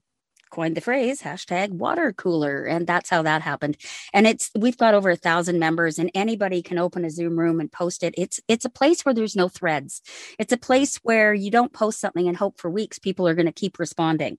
coined 0.53 0.77
the 0.77 0.81
phrase 0.81 1.23
hashtag 1.23 1.71
water 1.71 2.13
cooler 2.13 2.65
and 2.65 2.87
that's 2.87 3.11
how 3.11 3.23
that 3.23 3.43
happened. 3.43 3.77
And 4.13 4.27
it's 4.27 4.51
we've 4.57 4.77
got 4.77 4.95
over 4.95 5.11
a 5.11 5.17
thousand 5.17 5.59
members 5.59 5.99
and 5.99 6.11
anybody 6.15 6.63
can 6.63 6.79
open 6.79 7.05
a 7.05 7.11
zoom 7.11 7.39
room 7.39 7.59
and 7.59 7.73
post 7.73 8.03
it. 8.03 8.15
It's 8.19 8.39
it's 8.49 8.67
a 8.67 8.71
place 8.71 9.03
where 9.03 9.15
there's 9.15 9.35
no 9.35 9.49
threads. 9.49 10.03
It's 10.39 10.53
a 10.53 10.59
place 10.59 10.99
where 11.03 11.33
you 11.33 11.51
don't 11.51 11.73
post 11.73 12.01
something 12.01 12.29
and 12.29 12.37
hope 12.37 12.61
for 12.61 12.71
weeks 12.71 12.99
people 12.99 13.27
are 13.27 13.35
going 13.35 13.47
to 13.47 13.53
keep 13.53 13.79
responding. 13.79 14.39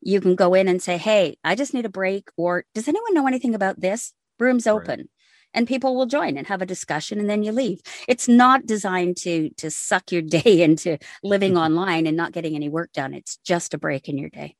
You 0.00 0.20
can 0.20 0.34
go 0.34 0.54
in 0.54 0.66
and 0.66 0.82
say 0.82 0.96
hey 0.96 1.36
i 1.44 1.54
just 1.54 1.74
need 1.74 1.84
a 1.84 1.90
break 1.90 2.30
or 2.36 2.64
does 2.74 2.88
anyone 2.88 3.14
know 3.14 3.26
anything 3.26 3.54
about 3.54 3.80
this? 3.80 4.12
Room's 4.38 4.66
Right. 4.66 4.72
open. 4.72 5.08
And 5.52 5.66
people 5.66 5.96
will 5.96 6.06
join 6.06 6.38
and 6.38 6.46
have 6.46 6.62
a 6.62 6.66
discussion 6.66 7.18
and 7.18 7.28
then 7.28 7.42
you 7.42 7.52
leave. 7.52 7.80
It's 8.08 8.28
not 8.28 8.66
designed 8.66 9.16
to 9.18 9.50
to 9.58 9.70
suck 9.70 10.10
your 10.10 10.22
day 10.38 10.62
into 10.62 10.96
living 11.22 11.52
mm-hmm. 11.52 11.66
online 11.66 12.06
and 12.06 12.16
not 12.16 12.32
getting 12.32 12.54
any 12.54 12.70
work 12.70 12.92
done. 12.92 13.12
It's 13.14 13.36
just 13.44 13.74
a 13.74 13.78
break 13.78 14.08
in 14.08 14.16
your 14.16 14.30
day 14.30 14.56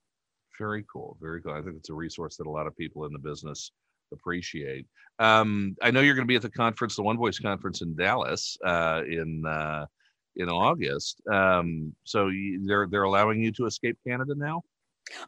Very 0.60 0.84
cool. 0.92 1.16
Very 1.22 1.40
cool. 1.40 1.54
I 1.54 1.62
think 1.62 1.76
it's 1.78 1.88
a 1.88 1.94
resource 1.94 2.36
that 2.36 2.46
a 2.46 2.50
lot 2.50 2.66
of 2.66 2.76
people 2.76 3.06
in 3.06 3.14
the 3.14 3.18
business 3.18 3.72
appreciate. 4.12 4.84
Um, 5.18 5.74
I 5.80 5.90
know 5.90 6.00
you're 6.00 6.14
going 6.14 6.26
to 6.26 6.28
be 6.28 6.36
at 6.36 6.42
the 6.42 6.50
conference, 6.50 6.96
the 6.96 7.02
One 7.02 7.16
Voice 7.16 7.38
conference 7.38 7.80
in 7.80 7.96
Dallas, 7.96 8.58
uh, 8.62 9.00
in 9.08 9.46
uh, 9.46 9.86
in 10.36 10.50
August. 10.50 11.22
Um, 11.32 11.94
so 12.04 12.28
you, 12.28 12.62
they're 12.66 12.86
they're 12.90 13.04
allowing 13.04 13.40
you 13.42 13.52
to 13.52 13.64
escape 13.64 13.96
Canada 14.06 14.34
now. 14.36 14.60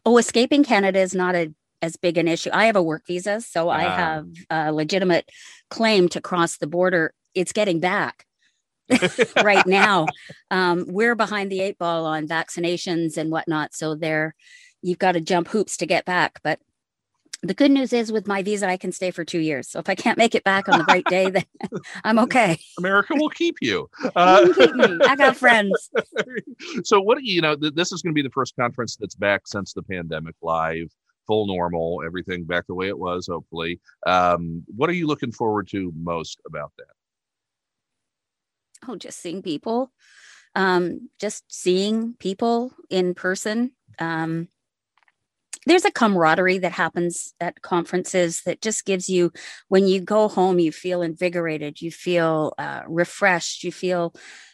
Oh, 0.05 0.17
escaping 0.19 0.63
Canada 0.63 0.99
is 0.99 1.15
not 1.15 1.33
a 1.33 1.51
as 1.81 1.95
big 1.97 2.19
an 2.19 2.27
issue. 2.27 2.51
I 2.53 2.65
have 2.67 2.75
a 2.75 2.83
work 2.83 3.07
visa, 3.07 3.41
so 3.41 3.69
I 3.69 3.85
Ah. 3.85 3.95
have 3.95 4.27
a 4.51 4.71
legitimate 4.71 5.27
claim 5.71 6.09
to 6.09 6.21
cross 6.21 6.57
the 6.57 6.67
border. 6.67 7.11
It's 7.33 7.53
getting 7.53 7.79
back 7.79 8.25
right 9.43 9.65
now. 9.65 10.05
Um, 10.51 10.85
we're 10.87 11.15
behind 11.15 11.51
the 11.51 11.61
eight 11.61 11.79
ball 11.79 12.05
on 12.05 12.27
vaccinations 12.27 13.17
and 13.17 13.31
whatnot, 13.31 13.73
so 13.73 13.95
there 13.95 14.35
you've 14.83 14.99
got 14.99 15.13
to 15.13 15.21
jump 15.21 15.47
hoops 15.47 15.77
to 15.77 15.85
get 15.85 16.05
back. 16.05 16.39
But 16.43 16.59
the 17.41 17.53
good 17.53 17.71
news 17.71 17.91
is, 17.91 18.11
with 18.11 18.27
my 18.27 18.43
visa, 18.43 18.67
I 18.67 18.77
can 18.77 18.91
stay 18.91 19.11
for 19.11 19.25
two 19.25 19.39
years. 19.39 19.69
So 19.69 19.79
if 19.79 19.89
I 19.89 19.95
can't 19.95 20.17
make 20.17 20.35
it 20.35 20.43
back 20.43 20.69
on 20.69 20.77
the 20.77 20.85
right 20.85 21.05
day, 21.05 21.29
then 21.29 21.45
I'm 22.03 22.19
okay. 22.19 22.59
America 22.77 23.15
will 23.15 23.29
keep 23.29 23.57
you. 23.61 23.89
Uh, 24.15 24.53
keep 24.53 24.75
me. 24.75 24.99
I 25.07 25.15
got 25.15 25.35
friends. 25.35 25.89
so 26.83 27.01
what 27.01 27.17
do 27.17 27.25
you 27.25 27.35
you 27.35 27.41
know? 27.41 27.55
Th- 27.55 27.73
this 27.73 27.91
is 27.91 28.01
going 28.01 28.13
to 28.13 28.15
be 28.15 28.21
the 28.21 28.29
first 28.29 28.55
conference 28.55 28.95
that's 28.95 29.15
back 29.15 29.47
since 29.47 29.73
the 29.73 29.81
pandemic, 29.81 30.35
live, 30.41 30.87
full 31.25 31.47
normal, 31.47 32.03
everything 32.05 32.43
back 32.43 32.67
the 32.67 32.75
way 32.75 32.87
it 32.87 32.97
was. 32.97 33.27
Hopefully, 33.27 33.79
um, 34.05 34.63
what 34.75 34.89
are 34.89 34.93
you 34.93 35.07
looking 35.07 35.31
forward 35.31 35.67
to 35.69 35.91
most 35.95 36.39
about 36.45 36.71
that? 36.77 36.93
oh 38.87 38.95
just 38.95 39.19
seeing 39.19 39.41
people 39.41 39.91
um 40.55 41.09
just 41.19 41.43
seeing 41.49 42.15
people 42.19 42.73
in 42.89 43.13
person 43.13 43.71
um 43.99 44.47
there's 45.65 45.85
a 45.85 45.91
camaraderie 45.91 46.59
that 46.59 46.71
happens 46.71 47.33
at 47.39 47.61
conferences 47.61 48.41
that 48.45 48.61
just 48.61 48.85
gives 48.85 49.09
you 49.09 49.31
when 49.67 49.87
you 49.87 50.01
go 50.01 50.27
home 50.27 50.59
you 50.59 50.71
feel 50.71 51.01
invigorated 51.01 51.81
you 51.81 51.91
feel 51.91 52.53
uh, 52.57 52.81
refreshed 52.87 53.63
you 53.63 53.71
feel 53.71 54.13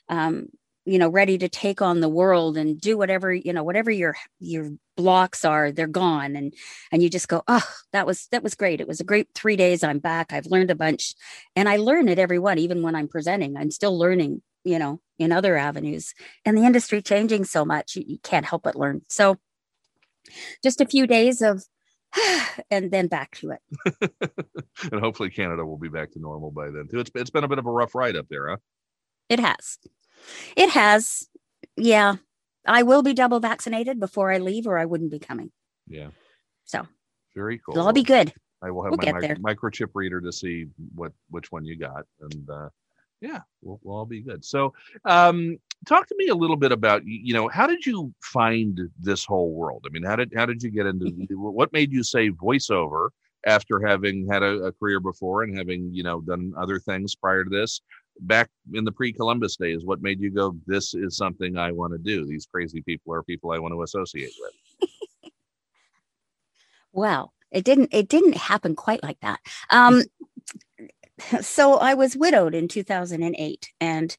um, 0.10 0.48
you 0.86 0.98
know 0.98 1.10
ready 1.10 1.38
to 1.38 1.50
take 1.50 1.82
on 1.82 2.00
the 2.00 2.10
world 2.10 2.58
and 2.58 2.80
do 2.82 2.98
whatever 2.98 3.34
you 3.34 3.54
know 3.54 3.64
whatever 3.64 3.92
your 3.92 4.16
your 4.40 4.72
blocks 5.00 5.46
are 5.46 5.72
they're 5.72 5.88
gone. 5.88 6.36
And 6.36 6.54
and 6.92 7.02
you 7.02 7.10
just 7.10 7.30
go 7.30 7.42
oh 7.48 7.68
that 7.94 8.06
was 8.06 8.28
that 8.32 8.44
was 8.44 8.56
great. 8.56 8.82
It 8.82 8.88
was 8.88 9.00
a 9.00 9.06
great 9.06 9.30
three 9.34 9.56
days. 9.56 9.84
I'm 9.84 10.00
back. 10.00 10.34
I've 10.34 10.48
learned 10.48 10.72
a 10.72 10.76
bunch. 10.76 11.14
And 11.56 11.70
i 11.70 11.78
learn 11.78 12.10
at 12.10 12.20
every 12.20 12.40
one 12.40 12.60
even 12.60 12.82
when 12.82 12.96
i'm 12.96 13.08
presenting. 13.08 13.56
I'm 13.56 13.72
still 13.72 13.98
learning 13.98 14.42
you 14.66 14.78
know 14.78 15.00
in 15.18 15.32
other 15.32 15.56
avenues. 15.56 16.14
And 16.46 16.58
the 16.58 16.66
industry 16.66 17.02
changing 17.02 17.46
so 17.46 17.64
much 17.64 17.96
you, 17.96 18.04
you 18.06 18.18
can't 18.22 18.46
help 18.46 18.64
but 18.64 18.76
learn. 18.76 19.02
So 19.08 19.38
just 20.64 20.82
a 20.82 20.86
few 20.86 21.08
days 21.08 21.42
of 21.42 21.64
and 22.72 22.92
then 22.92 23.08
back 23.08 23.36
to 23.38 23.52
it 23.52 24.12
and 24.92 25.02
hopefully 25.02 25.30
Canada 25.30 25.66
will 25.66 25.78
be 25.78 25.90
back 25.90 26.12
to 26.12 26.20
normal 26.20 26.52
by 26.52 26.70
then 26.70 26.88
too. 26.90 27.00
It's 27.00 27.12
it's 27.16 27.30
been 27.30 27.44
a 27.44 27.48
bit 27.48 27.60
of 27.60 27.66
a 27.66 27.72
rough 27.72 27.96
ride 27.96 28.16
up 28.16 28.28
there, 28.30 28.50
huh? 28.50 28.58
It 29.30 29.40
has. 29.40 29.78
It 30.56 30.70
has. 30.70 31.28
Yeah. 31.78 32.16
I 32.66 32.84
will 32.84 33.04
be 33.04 33.14
double 33.14 33.40
vaccinated 33.40 34.00
before 34.00 34.32
I 34.32 34.38
leave, 34.38 34.68
or 34.68 34.78
I 34.78 34.86
wouldn't 34.86 35.12
be 35.12 35.20
coming. 35.20 35.52
Yeah. 35.88 36.10
So 36.66 36.88
very 37.36 37.60
cool. 37.60 37.76
It'll 37.76 37.88
all 37.88 37.94
be 37.94 38.04
good. 38.04 38.34
I 38.62 38.72
will 38.72 38.84
have 38.84 38.92
we'll 38.92 39.14
my 39.14 39.20
mic- 39.20 39.40
microchip 39.40 39.90
reader 39.94 40.20
to 40.20 40.32
see 40.32 40.66
what 40.94 41.14
which 41.30 41.52
one 41.52 41.66
you 41.66 41.78
got, 41.78 42.06
and 42.20 42.50
uh, 42.50 42.70
yeah, 43.22 43.40
we'll, 43.62 43.80
we'll 43.84 43.98
all 43.98 44.06
be 44.06 44.22
good. 44.22 44.44
So, 44.46 44.74
um, 45.06 45.58
talk 45.86 46.08
to 46.08 46.16
me 46.18 46.28
a 46.28 46.36
little 46.36 46.56
bit 46.56 46.72
about 46.72 47.04
you 47.06 47.34
know 47.34 47.48
how 47.48 47.68
did 47.68 47.86
you 47.86 48.14
find 48.22 48.80
this 49.00 49.26
whole 49.26 49.54
world? 49.54 49.86
I 49.86 49.90
mean, 49.90 50.04
how 50.04 50.16
did 50.16 50.32
how 50.36 50.46
did 50.46 50.64
you 50.64 50.72
get 50.72 50.86
into 50.86 51.10
what 51.38 51.74
made 51.74 51.92
you 51.92 52.04
say 52.04 52.30
voiceover 52.30 53.10
after 53.46 53.80
having 53.86 54.28
had 54.28 54.44
a, 54.44 54.66
a 54.66 54.72
career 54.74 55.00
before 55.00 55.44
and 55.44 55.58
having 55.58 55.90
you 55.94 56.04
know 56.04 56.22
done 56.22 56.54
other 56.58 56.80
things 56.80 57.16
prior 57.16 57.44
to 57.44 57.50
this? 57.50 57.82
Back 58.22 58.50
in 58.74 58.84
the 58.84 58.92
pre-Columbus 58.92 59.56
days, 59.56 59.86
what 59.86 60.02
made 60.02 60.20
you 60.20 60.30
go? 60.30 60.54
This 60.68 60.94
is 60.94 61.16
something 61.16 61.58
I 61.58 61.72
want 61.72 61.94
to 61.94 61.98
do. 61.98 62.26
These 62.26 62.48
crazy 62.48 62.82
people 62.82 63.14
are 63.14 63.24
people 63.24 63.52
I 63.52 63.60
want 63.60 63.74
to 63.74 63.82
associate 63.84 64.34
with. 64.38 65.32
well, 66.92 67.32
it 67.50 67.64
didn't. 67.64 67.94
It 67.94 68.10
didn't 68.10 68.36
happen 68.36 68.76
quite 68.76 69.04
like 69.04 69.20
that. 69.22 69.40
Um, 69.70 70.04
so 71.42 71.78
I 71.78 71.94
was 71.94 72.16
widowed 72.16 72.56
in 72.56 72.68
2008, 72.68 73.72
and 73.80 74.18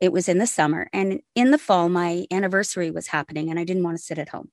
it 0.00 0.12
was 0.12 0.28
in 0.28 0.38
the 0.38 0.46
summer. 0.46 0.88
And 0.92 1.20
in 1.34 1.50
the 1.50 1.58
fall, 1.58 1.88
my 1.88 2.26
anniversary 2.30 2.90
was 2.90 3.08
happening, 3.08 3.50
and 3.50 3.58
I 3.58 3.64
didn't 3.64 3.82
want 3.82 3.96
to 3.96 4.02
sit 4.02 4.18
at 4.18 4.30
home. 4.30 4.50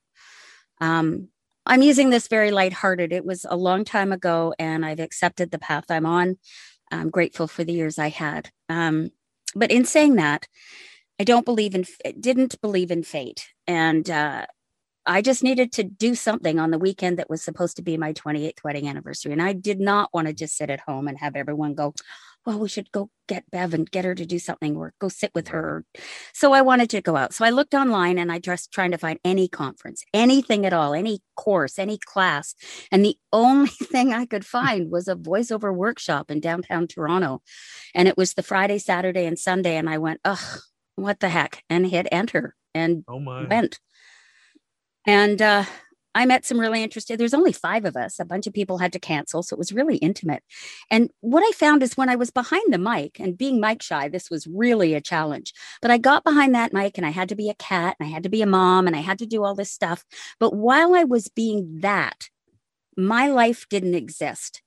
Um, 0.79 1.29
I'm 1.65 1.81
using 1.81 2.09
this 2.09 2.27
very 2.27 2.51
lighthearted. 2.51 3.11
It 3.11 3.25
was 3.25 3.45
a 3.49 3.57
long 3.57 3.83
time 3.83 4.11
ago, 4.11 4.53
and 4.57 4.85
I've 4.85 4.99
accepted 4.99 5.51
the 5.51 5.59
path 5.59 5.85
I'm 5.89 6.05
on. 6.05 6.37
I'm 6.91 7.09
grateful 7.09 7.47
for 7.47 7.63
the 7.63 7.73
years 7.73 7.99
I 7.99 8.09
had. 8.09 8.51
Um, 8.69 9.09
but 9.55 9.71
in 9.71 9.85
saying 9.85 10.15
that, 10.15 10.47
I 11.19 11.23
don't 11.23 11.45
believe 11.45 11.75
in, 11.75 11.85
didn't 12.19 12.61
believe 12.61 12.91
in 12.91 13.03
fate, 13.03 13.47
and 13.65 14.09
uh, 14.09 14.45
I 15.07 15.21
just 15.21 15.41
needed 15.41 15.71
to 15.73 15.83
do 15.83 16.15
something 16.15 16.59
on 16.59 16.71
the 16.71 16.77
weekend 16.77 17.17
that 17.17 17.29
was 17.29 17.41
supposed 17.41 17.77
to 17.77 17.81
be 17.81 17.97
my 17.97 18.13
28th 18.13 18.63
wedding 18.63 18.87
anniversary. 18.87 19.31
And 19.31 19.41
I 19.41 19.53
did 19.53 19.79
not 19.79 20.09
want 20.13 20.27
to 20.27 20.33
just 20.33 20.57
sit 20.57 20.69
at 20.69 20.81
home 20.81 21.07
and 21.07 21.17
have 21.17 21.35
everyone 21.35 21.73
go, 21.75 21.93
well, 22.45 22.59
we 22.59 22.69
should 22.69 22.91
go 22.91 23.09
get 23.27 23.49
Bev 23.51 23.73
and 23.73 23.89
get 23.89 24.05
her 24.05 24.15
to 24.15 24.25
do 24.25 24.39
something 24.39 24.77
or 24.77 24.93
go 24.99 25.09
sit 25.09 25.31
with 25.35 25.49
her. 25.49 25.83
So 26.33 26.53
I 26.53 26.61
wanted 26.61 26.89
to 26.91 27.01
go 27.01 27.17
out. 27.17 27.33
So 27.33 27.43
I 27.43 27.49
looked 27.49 27.73
online 27.73 28.17
and 28.17 28.31
I 28.31 28.39
just 28.39 28.71
trying 28.71 28.91
to 28.91 28.97
find 28.97 29.19
any 29.25 29.49
conference, 29.49 30.03
anything 30.13 30.65
at 30.65 30.71
all, 30.71 30.93
any 30.93 31.19
course, 31.35 31.77
any 31.79 31.97
class. 31.97 32.55
And 32.91 33.03
the 33.03 33.17
only 33.33 33.69
thing 33.69 34.13
I 34.13 34.25
could 34.25 34.45
find 34.45 34.91
was 34.91 35.07
a 35.07 35.15
voiceover 35.15 35.75
workshop 35.75 36.31
in 36.31 36.39
downtown 36.39 36.87
Toronto. 36.87 37.41
And 37.93 38.07
it 38.07 38.17
was 38.17 38.33
the 38.33 38.43
Friday, 38.43 38.77
Saturday, 38.77 39.25
and 39.25 39.39
Sunday. 39.39 39.75
And 39.75 39.89
I 39.89 39.97
went, 39.97 40.21
ugh, 40.23 40.59
what 40.95 41.19
the 41.19 41.29
heck? 41.29 41.63
And 41.69 41.85
hit 41.85 42.07
enter 42.11 42.55
and 42.73 43.03
oh 43.07 43.17
went. 43.49 43.79
And 45.07 45.41
uh, 45.41 45.63
I 46.13 46.25
met 46.25 46.45
some 46.45 46.59
really 46.59 46.83
interesting. 46.83 47.15
There's 47.15 47.33
only 47.33 47.53
five 47.53 47.85
of 47.85 47.95
us. 47.95 48.19
A 48.19 48.25
bunch 48.25 48.45
of 48.45 48.53
people 48.53 48.77
had 48.77 48.91
to 48.93 48.99
cancel, 48.99 49.41
so 49.41 49.53
it 49.53 49.57
was 49.57 49.71
really 49.71 49.95
intimate. 49.97 50.43
And 50.91 51.09
what 51.21 51.43
I 51.47 51.51
found 51.53 51.81
is 51.81 51.95
when 51.95 52.09
I 52.09 52.17
was 52.17 52.29
behind 52.29 52.73
the 52.73 52.77
mic 52.77 53.19
and 53.19 53.37
being 53.37 53.61
mic 53.61 53.81
shy, 53.81 54.09
this 54.09 54.29
was 54.29 54.47
really 54.47 54.93
a 54.93 55.01
challenge. 55.01 55.53
But 55.81 55.91
I 55.91 55.97
got 55.97 56.25
behind 56.25 56.53
that 56.55 56.73
mic 56.73 56.97
and 56.97 57.07
I 57.07 57.11
had 57.11 57.29
to 57.29 57.35
be 57.35 57.49
a 57.49 57.55
cat 57.55 57.95
and 57.99 58.09
I 58.09 58.11
had 58.11 58.23
to 58.23 58.29
be 58.29 58.41
a 58.41 58.47
mom 58.47 58.85
and 58.85 58.95
I 58.95 58.99
had 58.99 59.19
to 59.19 59.25
do 59.25 59.43
all 59.43 59.55
this 59.55 59.71
stuff. 59.71 60.03
But 60.39 60.53
while 60.53 60.93
I 60.93 61.05
was 61.05 61.29
being 61.29 61.79
that, 61.79 62.29
my 62.97 63.29
life 63.29 63.65
didn't 63.69 63.95
exist. 63.95 64.61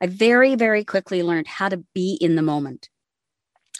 I 0.00 0.06
very, 0.06 0.56
very 0.56 0.84
quickly 0.84 1.22
learned 1.22 1.46
how 1.46 1.68
to 1.68 1.84
be 1.94 2.18
in 2.20 2.34
the 2.34 2.42
moment 2.42 2.88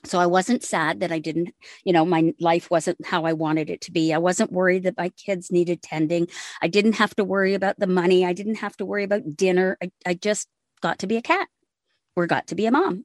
so 0.05 0.19
i 0.19 0.27
wasn't 0.27 0.63
sad 0.63 1.01
that 1.01 1.13
i 1.13 1.19
didn't 1.19 1.51
you 1.85 1.93
know 1.93 2.05
my 2.05 2.33
life 2.41 2.71
wasn't 2.71 3.05
how 3.07 3.25
i 3.25 3.33
wanted 3.33 3.71
it 3.71 3.81
to 3.83 3.93
be. 3.93 4.13
I 4.13 4.19
wasn't 4.19 4.53
worried 4.53 4.85
that 4.85 4.97
my 4.97 5.11
kids 5.11 5.51
needed 5.51 5.83
tending. 5.83 6.29
I 6.63 6.69
didn't 6.69 6.95
have 6.95 7.15
to 7.17 7.25
worry 7.25 7.55
about 7.55 7.79
the 7.79 7.87
money. 7.87 8.25
I 8.25 8.33
didn't 8.33 8.57
have 8.57 8.77
to 8.79 8.85
worry 8.85 9.05
about 9.05 9.37
dinner. 9.37 9.77
I, 9.83 9.91
I 10.07 10.15
just 10.15 10.49
got 10.81 10.99
to 11.01 11.07
be 11.07 11.17
a 11.17 11.23
cat 11.23 11.49
or 12.17 12.27
got 12.27 12.47
to 12.49 12.55
be 12.55 12.67
a 12.67 12.71
mom. 12.71 13.05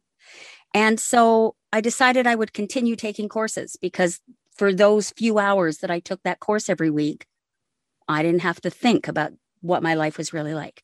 And 0.73 0.99
so 0.99 1.55
i 1.71 1.81
decided 1.81 2.25
i 2.25 2.35
would 2.35 2.53
continue 2.53 2.95
taking 2.95 3.29
courses 3.29 3.77
because 3.79 4.19
for 4.55 4.73
those 4.73 5.11
few 5.11 5.37
hours 5.37 5.79
that 5.79 5.91
i 5.91 5.99
took 5.99 6.21
that 6.23 6.39
course 6.39 6.69
every 6.69 6.89
week 6.89 7.25
i 8.07 8.23
didn't 8.23 8.41
have 8.41 8.59
to 8.61 8.69
think 8.69 9.07
about 9.07 9.31
what 9.61 9.83
my 9.83 9.93
life 9.93 10.17
was 10.17 10.33
really 10.33 10.53
like. 10.53 10.83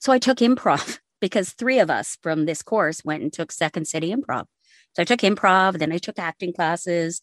So 0.00 0.12
i 0.12 0.18
took 0.18 0.38
improv 0.38 0.98
because 1.20 1.50
three 1.50 1.78
of 1.78 1.90
us 1.90 2.18
from 2.22 2.46
this 2.46 2.62
course 2.62 3.04
went 3.04 3.22
and 3.22 3.32
took 3.32 3.52
second 3.52 3.86
city 3.86 4.14
improv 4.14 4.46
so 4.94 5.02
I 5.02 5.04
took 5.04 5.20
improv, 5.20 5.78
then 5.78 5.92
I 5.92 5.98
took 5.98 6.18
acting 6.18 6.52
classes, 6.52 7.20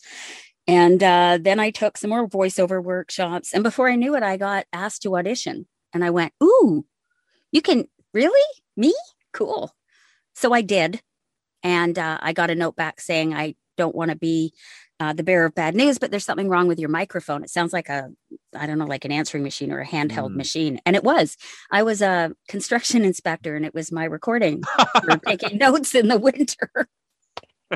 and 0.67 1.01
uh, 1.01 1.39
then 1.41 1.59
I 1.59 1.71
took 1.71 1.97
some 1.97 2.11
more 2.11 2.27
voiceover 2.27 2.83
workshops. 2.83 3.53
And 3.53 3.63
before 3.63 3.89
I 3.89 3.95
knew 3.95 4.15
it, 4.15 4.21
I 4.21 4.37
got 4.37 4.65
asked 4.71 5.01
to 5.01 5.17
audition. 5.17 5.67
And 5.93 6.05
I 6.05 6.11
went, 6.11 6.31
Ooh, 6.43 6.85
you 7.51 7.63
can 7.63 7.85
really? 8.13 8.55
Me? 8.77 8.93
Cool. 9.33 9.73
So 10.35 10.53
I 10.53 10.61
did. 10.61 11.01
And 11.63 11.97
uh, 11.97 12.19
I 12.21 12.33
got 12.33 12.51
a 12.51 12.55
note 12.55 12.75
back 12.75 13.01
saying, 13.01 13.33
I 13.33 13.55
don't 13.77 13.95
want 13.95 14.11
to 14.11 14.17
be 14.17 14.53
uh, 14.99 15.13
the 15.13 15.23
bearer 15.23 15.45
of 15.45 15.55
bad 15.55 15.75
news, 15.75 15.97
but 15.97 16.11
there's 16.11 16.25
something 16.25 16.49
wrong 16.49 16.67
with 16.67 16.79
your 16.79 16.89
microphone. 16.89 17.43
It 17.43 17.49
sounds 17.49 17.73
like 17.73 17.89
a, 17.89 18.09
I 18.55 18.67
don't 18.67 18.77
know, 18.77 18.85
like 18.85 19.05
an 19.05 19.11
answering 19.11 19.43
machine 19.43 19.71
or 19.71 19.79
a 19.79 19.87
handheld 19.87 20.31
mm. 20.31 20.35
machine. 20.35 20.79
And 20.85 20.95
it 20.95 21.03
was. 21.03 21.35
I 21.71 21.83
was 21.83 22.01
a 22.01 22.31
construction 22.47 23.03
inspector 23.05 23.55
and 23.55 23.65
it 23.65 23.73
was 23.73 23.91
my 23.91 24.03
recording 24.03 24.61
for 25.01 25.17
taking 25.17 25.57
notes 25.57 25.95
in 25.95 26.09
the 26.09 26.19
winter. 26.19 26.87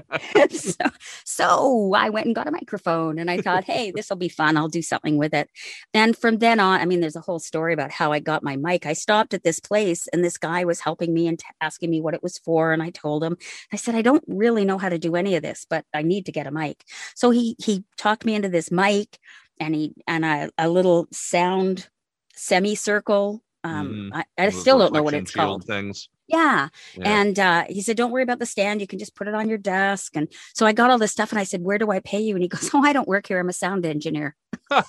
so, 0.51 0.85
so 1.25 1.93
I 1.95 2.09
went 2.09 2.25
and 2.25 2.35
got 2.35 2.47
a 2.47 2.51
microphone 2.51 3.19
and 3.19 3.29
I 3.29 3.41
thought, 3.41 3.63
hey, 3.63 3.91
this 3.91 4.09
will 4.09 4.17
be 4.17 4.29
fun. 4.29 4.57
I'll 4.57 4.67
do 4.67 4.81
something 4.81 5.17
with 5.17 5.33
it. 5.33 5.50
And 5.93 6.17
from 6.17 6.38
then 6.39 6.59
on, 6.59 6.79
I 6.79 6.85
mean, 6.85 7.00
there's 7.00 7.15
a 7.15 7.21
whole 7.21 7.39
story 7.39 7.73
about 7.73 7.91
how 7.91 8.12
I 8.12 8.19
got 8.19 8.43
my 8.43 8.55
mic. 8.55 8.85
I 8.85 8.93
stopped 8.93 9.33
at 9.33 9.43
this 9.43 9.59
place 9.59 10.07
and 10.13 10.23
this 10.23 10.38
guy 10.38 10.65
was 10.65 10.79
helping 10.79 11.13
me 11.13 11.27
and 11.27 11.39
t- 11.39 11.45
asking 11.62 11.89
me 11.89 12.01
what 12.01 12.13
it 12.13 12.23
was 12.23 12.38
for. 12.39 12.73
And 12.73 12.81
I 12.81 12.89
told 12.89 13.23
him, 13.23 13.38
I 13.71 13.75
said, 13.75 13.95
I 13.95 14.01
don't 14.01 14.23
really 14.27 14.65
know 14.65 14.77
how 14.77 14.89
to 14.89 15.00
do 15.00 15.15
any 15.15 15.35
of 15.35 15.43
this, 15.43 15.65
but 15.69 15.85
I 15.93 16.01
need 16.01 16.25
to 16.25 16.31
get 16.31 16.47
a 16.47 16.51
mic. 16.51 16.83
So 17.15 17.29
he 17.29 17.55
he 17.59 17.83
talked 17.97 18.25
me 18.25 18.35
into 18.35 18.50
this 18.50 18.71
mic 18.71 19.19
and 19.59 19.75
he 19.75 19.93
and 20.07 20.25
a, 20.25 20.50
a 20.57 20.69
little 20.69 21.07
sound 21.12 21.88
semicircle 22.35 23.43
um, 23.63 24.12
mm, 24.12 24.17
I, 24.17 24.25
I 24.38 24.50
still 24.50 24.77
don't 24.77 24.93
know 24.93 25.03
what 25.03 25.13
it's 25.13 25.31
called. 25.31 25.63
Things. 25.63 26.09
Yeah. 26.33 26.69
yeah. 26.97 27.19
And 27.19 27.39
uh, 27.39 27.65
he 27.69 27.81
said, 27.81 27.95
Don't 27.95 28.11
worry 28.11 28.23
about 28.23 28.39
the 28.39 28.47
stand. 28.47 28.81
You 28.81 28.87
can 28.87 28.97
just 28.97 29.15
put 29.15 29.27
it 29.27 29.35
on 29.35 29.47
your 29.47 29.59
desk. 29.59 30.15
And 30.15 30.27
so 30.55 30.65
I 30.65 30.73
got 30.73 30.89
all 30.89 30.97
this 30.97 31.11
stuff 31.11 31.31
and 31.31 31.39
I 31.39 31.43
said, 31.43 31.61
Where 31.61 31.77
do 31.77 31.91
I 31.91 31.99
pay 31.99 32.21
you? 32.21 32.33
And 32.35 32.41
he 32.41 32.47
goes, 32.47 32.71
Oh, 32.73 32.83
I 32.83 32.91
don't 32.91 33.07
work 33.07 33.27
here. 33.27 33.39
I'm 33.39 33.49
a 33.49 33.53
sound 33.53 33.85
engineer. 33.85 34.35
and 34.71 34.83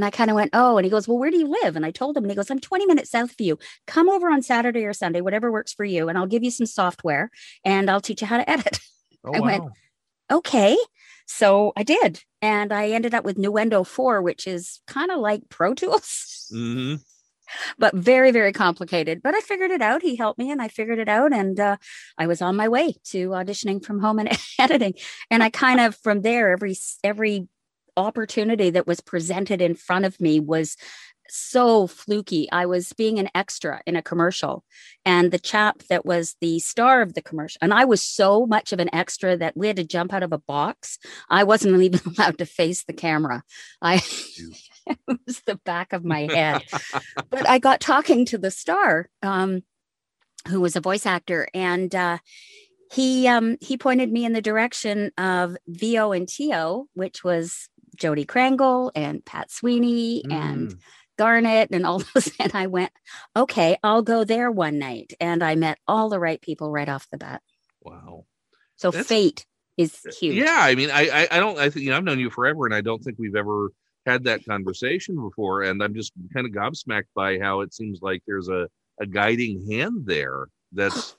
I 0.00 0.10
kind 0.10 0.30
of 0.30 0.36
went, 0.36 0.50
Oh, 0.54 0.78
and 0.78 0.86
he 0.86 0.90
goes, 0.90 1.06
Well, 1.06 1.18
where 1.18 1.30
do 1.30 1.36
you 1.36 1.54
live? 1.62 1.76
And 1.76 1.84
I 1.84 1.90
told 1.90 2.16
him, 2.16 2.24
and 2.24 2.30
he 2.30 2.36
goes, 2.36 2.50
I'm 2.50 2.60
20 2.60 2.86
minutes 2.86 3.10
south 3.10 3.32
of 3.32 3.40
you. 3.40 3.58
Come 3.86 4.08
over 4.08 4.30
on 4.30 4.40
Saturday 4.40 4.86
or 4.86 4.94
Sunday, 4.94 5.20
whatever 5.20 5.52
works 5.52 5.74
for 5.74 5.84
you. 5.84 6.08
And 6.08 6.16
I'll 6.16 6.26
give 6.26 6.42
you 6.42 6.50
some 6.50 6.66
software 6.66 7.30
and 7.62 7.90
I'll 7.90 8.00
teach 8.00 8.22
you 8.22 8.26
how 8.26 8.38
to 8.38 8.48
edit. 8.50 8.80
Oh, 9.24 9.32
I 9.34 9.40
wow. 9.40 9.46
went, 9.46 9.64
Okay. 10.30 10.78
So 11.26 11.72
I 11.76 11.82
did. 11.82 12.22
And 12.40 12.72
I 12.72 12.90
ended 12.90 13.14
up 13.14 13.24
with 13.24 13.36
Nuendo 13.36 13.84
4, 13.84 14.22
which 14.22 14.46
is 14.46 14.80
kind 14.86 15.10
of 15.10 15.18
like 15.18 15.42
Pro 15.50 15.74
Tools. 15.74 16.50
Mm-hmm 16.54 17.02
but 17.78 17.94
very 17.94 18.30
very 18.30 18.52
complicated 18.52 19.20
but 19.22 19.34
i 19.34 19.40
figured 19.40 19.70
it 19.70 19.82
out 19.82 20.02
he 20.02 20.16
helped 20.16 20.38
me 20.38 20.50
and 20.50 20.62
i 20.62 20.68
figured 20.68 20.98
it 20.98 21.08
out 21.08 21.32
and 21.32 21.58
uh, 21.60 21.76
i 22.16 22.26
was 22.26 22.42
on 22.42 22.56
my 22.56 22.68
way 22.68 22.94
to 23.04 23.30
auditioning 23.30 23.84
from 23.84 24.00
home 24.00 24.18
and 24.18 24.30
editing 24.58 24.94
and 25.30 25.42
i 25.42 25.50
kind 25.50 25.80
of 25.80 25.96
from 25.96 26.22
there 26.22 26.50
every 26.50 26.76
every 27.04 27.48
opportunity 27.96 28.70
that 28.70 28.86
was 28.86 29.00
presented 29.00 29.60
in 29.60 29.74
front 29.74 30.04
of 30.04 30.20
me 30.20 30.38
was 30.38 30.76
so 31.30 31.86
fluky. 31.86 32.50
I 32.50 32.66
was 32.66 32.92
being 32.92 33.18
an 33.18 33.28
extra 33.34 33.80
in 33.86 33.96
a 33.96 34.02
commercial, 34.02 34.64
and 35.04 35.30
the 35.30 35.38
chap 35.38 35.82
that 35.90 36.04
was 36.04 36.36
the 36.40 36.58
star 36.58 37.02
of 37.02 37.14
the 37.14 37.22
commercial, 37.22 37.58
and 37.60 37.72
I 37.72 37.84
was 37.84 38.02
so 38.02 38.46
much 38.46 38.72
of 38.72 38.80
an 38.80 38.90
extra 38.94 39.36
that 39.36 39.56
we 39.56 39.66
had 39.66 39.76
to 39.76 39.84
jump 39.84 40.12
out 40.12 40.22
of 40.22 40.32
a 40.32 40.38
box. 40.38 40.98
I 41.28 41.44
wasn't 41.44 41.80
even 41.82 42.00
allowed 42.06 42.38
to 42.38 42.46
face 42.46 42.84
the 42.84 42.92
camera. 42.92 43.42
I 43.82 44.02
it 45.08 45.20
was 45.26 45.40
the 45.42 45.56
back 45.56 45.92
of 45.92 46.04
my 46.04 46.28
head. 46.32 46.62
but 47.30 47.48
I 47.48 47.58
got 47.58 47.80
talking 47.80 48.24
to 48.26 48.38
the 48.38 48.50
star, 48.50 49.08
um, 49.22 49.62
who 50.48 50.60
was 50.60 50.76
a 50.76 50.80
voice 50.80 51.06
actor, 51.06 51.48
and 51.54 51.94
uh, 51.94 52.18
he 52.92 53.28
um, 53.28 53.56
he 53.60 53.76
pointed 53.76 54.10
me 54.10 54.24
in 54.24 54.32
the 54.32 54.42
direction 54.42 55.10
of 55.18 55.56
VO 55.66 56.12
and 56.12 56.28
TO, 56.28 56.88
which 56.94 57.22
was 57.22 57.68
Jodi 57.96 58.24
Krangle 58.24 58.90
and 58.94 59.24
Pat 59.24 59.50
Sweeney 59.50 60.22
mm. 60.26 60.32
and 60.32 60.74
Garnet 61.18 61.68
and 61.72 61.84
all 61.84 61.98
those. 62.14 62.30
And 62.40 62.54
I 62.54 62.68
went, 62.68 62.92
okay, 63.36 63.76
I'll 63.82 64.02
go 64.02 64.24
there 64.24 64.50
one 64.50 64.78
night. 64.78 65.12
And 65.20 65.42
I 65.42 65.54
met 65.56 65.78
all 65.86 66.08
the 66.08 66.20
right 66.20 66.40
people 66.40 66.70
right 66.70 66.88
off 66.88 67.08
the 67.10 67.18
bat. 67.18 67.42
Wow. 67.82 68.24
So 68.76 68.90
That's, 68.90 69.08
fate 69.08 69.44
is 69.76 70.00
huge. 70.18 70.36
Yeah. 70.36 70.56
I 70.58 70.74
mean, 70.74 70.90
I, 70.90 71.08
I, 71.08 71.28
I 71.32 71.40
don't, 71.40 71.58
I 71.58 71.68
think, 71.68 71.84
you 71.84 71.90
know, 71.90 71.96
I've 71.96 72.04
known 72.04 72.20
you 72.20 72.30
forever 72.30 72.64
and 72.64 72.74
I 72.74 72.80
don't 72.80 73.02
think 73.02 73.18
we've 73.18 73.36
ever 73.36 73.72
had 74.08 74.24
that 74.24 74.44
conversation 74.44 75.20
before. 75.20 75.62
And 75.62 75.82
I'm 75.82 75.94
just 75.94 76.12
kind 76.32 76.46
of 76.46 76.52
gobsmacked 76.52 77.08
by 77.14 77.38
how 77.38 77.60
it 77.60 77.74
seems 77.74 78.00
like 78.02 78.22
there's 78.26 78.48
a, 78.48 78.68
a 79.00 79.06
guiding 79.06 79.70
hand 79.70 80.06
there 80.06 80.46
that's 80.72 81.16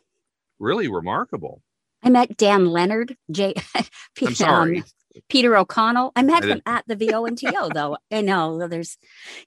really 0.59 0.87
remarkable. 0.87 1.61
I 2.03 2.09
met 2.09 2.37
Dan 2.37 2.65
Lenard, 2.67 3.15
J. 3.31 3.53
I'm 4.25 4.35
sorry. 4.35 4.79
Um, 4.79 4.85
Peter 5.27 5.57
O'Connell. 5.57 6.11
I 6.15 6.23
met 6.23 6.43
I 6.43 6.47
him 6.47 6.61
at 6.65 6.85
the 6.87 6.95
VO 6.95 7.25
and 7.25 7.37
TO 7.37 7.69
though. 7.73 7.97
I 8.11 8.21
know 8.21 8.67
there's, 8.67 8.97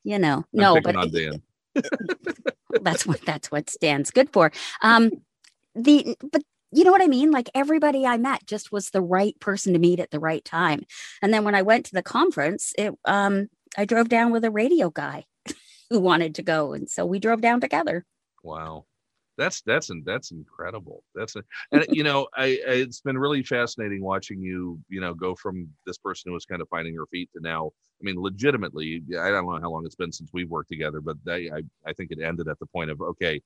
you 0.04 0.18
know, 0.18 0.44
no, 0.52 0.80
but 0.80 0.96
on 0.96 1.10
Dan. 1.10 1.42
that's 2.82 3.06
what 3.06 3.22
that's 3.22 3.50
what 3.50 3.70
Stan's 3.70 4.10
good 4.10 4.30
for. 4.30 4.52
Um, 4.82 5.10
the 5.74 6.16
but 6.30 6.42
you 6.72 6.84
know 6.84 6.90
what 6.90 7.02
I 7.02 7.06
mean? 7.06 7.30
Like 7.30 7.50
everybody 7.54 8.06
I 8.06 8.16
met 8.16 8.46
just 8.46 8.72
was 8.72 8.90
the 8.90 9.02
right 9.02 9.38
person 9.40 9.72
to 9.72 9.78
meet 9.78 10.00
at 10.00 10.10
the 10.10 10.20
right 10.20 10.44
time. 10.44 10.80
And 11.20 11.32
then 11.32 11.44
when 11.44 11.54
I 11.54 11.62
went 11.62 11.86
to 11.86 11.94
the 11.94 12.02
conference, 12.02 12.72
it 12.78 12.94
um 13.04 13.48
I 13.76 13.84
drove 13.84 14.08
down 14.08 14.32
with 14.32 14.44
a 14.44 14.50
radio 14.50 14.90
guy 14.90 15.24
who 15.90 16.00
wanted 16.00 16.34
to 16.36 16.42
go, 16.42 16.72
and 16.72 16.88
so 16.88 17.06
we 17.06 17.18
drove 17.18 17.40
down 17.40 17.60
together. 17.60 18.04
Wow. 18.42 18.86
That's 19.38 19.62
that's 19.62 19.90
that's 20.04 20.30
incredible. 20.30 21.04
That's 21.14 21.36
a, 21.36 21.42
and 21.72 21.86
you 21.88 22.04
know 22.04 22.28
I, 22.36 22.44
I 22.44 22.72
it's 22.72 23.00
been 23.00 23.16
really 23.16 23.42
fascinating 23.42 24.02
watching 24.02 24.42
you 24.42 24.78
you 24.88 25.00
know 25.00 25.14
go 25.14 25.34
from 25.34 25.68
this 25.86 25.96
person 25.96 26.28
who 26.28 26.34
was 26.34 26.44
kind 26.44 26.60
of 26.60 26.68
finding 26.68 26.94
her 26.96 27.06
feet 27.06 27.30
to 27.34 27.40
now 27.40 27.70
I 28.00 28.04
mean 28.04 28.20
legitimately 28.20 29.02
I 29.18 29.30
don't 29.30 29.46
know 29.46 29.58
how 29.58 29.70
long 29.70 29.86
it's 29.86 29.94
been 29.94 30.12
since 30.12 30.30
we've 30.34 30.50
worked 30.50 30.68
together 30.68 31.00
but 31.00 31.16
I 31.26 31.48
I, 31.54 31.62
I 31.86 31.92
think 31.94 32.10
it 32.10 32.20
ended 32.20 32.46
at 32.46 32.58
the 32.58 32.66
point 32.66 32.90
of 32.90 33.00
okay 33.00 33.40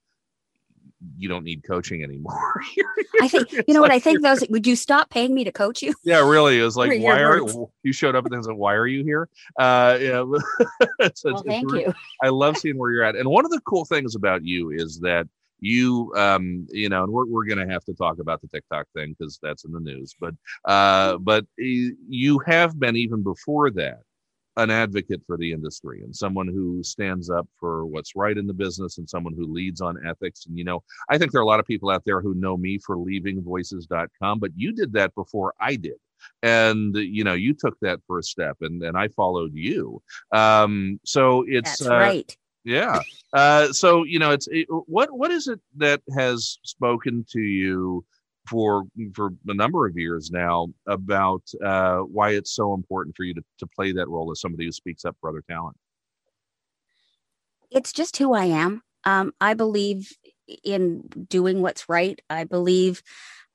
you 1.17 1.29
don't 1.29 1.43
need 1.43 1.63
coaching 1.63 2.03
anymore. 2.03 2.61
I 3.21 3.27
think 3.27 3.51
you 3.51 3.73
know 3.73 3.81
what 3.81 3.91
I 3.91 3.99
think. 3.99 4.21
Those 4.21 4.43
would 4.49 4.65
you 4.65 4.75
stop 4.75 5.09
paying 5.09 5.33
me 5.33 5.43
to 5.43 5.51
coach 5.51 5.81
you? 5.81 5.93
Yeah, 6.03 6.27
really. 6.27 6.59
It 6.59 6.63
was 6.63 6.77
like, 6.77 6.91
why 7.01 7.19
are 7.19 7.39
you 7.83 7.93
showed 7.93 8.15
up 8.15 8.25
and 8.25 8.33
then 8.33 8.43
said, 8.43 8.53
why 8.53 8.73
are 8.73 8.87
you 8.87 9.03
here? 9.03 9.29
Uh, 9.59 9.97
yeah, 10.01 10.21
Well, 11.23 11.43
thank 11.45 11.71
you. 11.71 11.93
I 12.23 12.29
love 12.29 12.57
seeing 12.57 12.77
where 12.77 12.91
you're 12.91 13.03
at. 13.03 13.15
And 13.15 13.29
one 13.29 13.45
of 13.45 13.51
the 13.51 13.61
cool 13.61 13.85
things 13.85 14.15
about 14.15 14.43
you 14.43 14.71
is 14.71 14.99
that 14.99 15.27
you, 15.59 16.13
um, 16.15 16.67
you 16.69 16.89
know, 16.89 17.03
and 17.03 17.11
we're, 17.11 17.25
we're 17.25 17.45
going 17.45 17.65
to 17.65 17.71
have 17.71 17.83
to 17.85 17.93
talk 17.93 18.19
about 18.19 18.41
the 18.41 18.47
TikTok 18.47 18.87
thing 18.95 19.15
because 19.17 19.39
that's 19.41 19.65
in 19.65 19.71
the 19.71 19.79
news, 19.79 20.15
but, 20.19 20.33
uh, 20.65 21.17
but 21.17 21.45
you 21.57 22.39
have 22.45 22.79
been 22.79 22.95
even 22.95 23.23
before 23.23 23.71
that 23.71 24.01
an 24.57 24.71
advocate 24.71 25.21
for 25.25 25.37
the 25.37 25.51
industry 25.51 26.01
and 26.03 26.15
someone 26.15 26.47
who 26.47 26.83
stands 26.83 27.29
up 27.29 27.47
for 27.59 27.85
what's 27.85 28.15
right 28.15 28.37
in 28.37 28.47
the 28.47 28.53
business 28.53 28.97
and 28.97 29.07
someone 29.09 29.33
who 29.33 29.51
leads 29.51 29.81
on 29.81 30.03
ethics. 30.05 30.45
And, 30.47 30.57
you 30.57 30.63
know, 30.63 30.83
I 31.09 31.17
think 31.17 31.31
there 31.31 31.39
are 31.39 31.43
a 31.43 31.47
lot 31.47 31.59
of 31.59 31.65
people 31.65 31.89
out 31.89 32.03
there 32.05 32.21
who 32.21 32.33
know 32.33 32.57
me 32.57 32.79
for 32.79 32.97
leaving 32.97 33.41
voices.com, 33.41 34.39
but 34.39 34.51
you 34.55 34.73
did 34.73 34.93
that 34.93 35.13
before 35.15 35.53
I 35.61 35.75
did. 35.75 35.97
And, 36.41 36.95
you 36.95 37.23
know, 37.23 37.35
you 37.35 37.53
took 37.53 37.79
that 37.81 37.99
first 38.07 38.29
step 38.29 38.57
and, 38.61 38.81
and 38.81 38.97
I 38.97 39.07
followed 39.09 39.53
you. 39.53 40.01
Um, 40.31 40.99
so 41.05 41.45
it's, 41.47 41.77
That's 41.77 41.89
uh, 41.89 41.95
right. 41.95 42.37
yeah. 42.63 42.99
Uh, 43.33 43.71
so 43.71 44.03
you 44.03 44.17
know, 44.17 44.31
it's 44.31 44.47
it, 44.47 44.67
what 44.69 45.15
what 45.15 45.31
is 45.31 45.47
it 45.47 45.59
that 45.75 46.01
has 46.15 46.57
spoken 46.63 47.25
to 47.29 47.41
you 47.41 48.03
for 48.47 48.83
for 49.13 49.29
a 49.47 49.53
number 49.53 49.85
of 49.87 49.97
years 49.97 50.31
now 50.31 50.67
about 50.87 51.43
uh, 51.63 51.99
why 51.99 52.31
it's 52.31 52.55
so 52.55 52.73
important 52.73 53.15
for 53.15 53.23
you 53.23 53.33
to 53.33 53.41
to 53.59 53.67
play 53.67 53.91
that 53.91 54.07
role 54.07 54.31
as 54.31 54.41
somebody 54.41 54.65
who 54.65 54.71
speaks 54.71 55.05
up 55.05 55.15
for 55.19 55.29
other 55.29 55.43
talent? 55.49 55.77
it's 57.71 57.93
just 57.93 58.17
who 58.17 58.33
I 58.33 58.45
am. 58.45 58.81
Um, 59.03 59.33
I 59.39 59.53
believe 59.53 60.11
in 60.63 61.03
doing 61.29 61.61
what's 61.61 61.89
right. 61.89 62.19
I 62.29 62.43
believe 62.43 63.01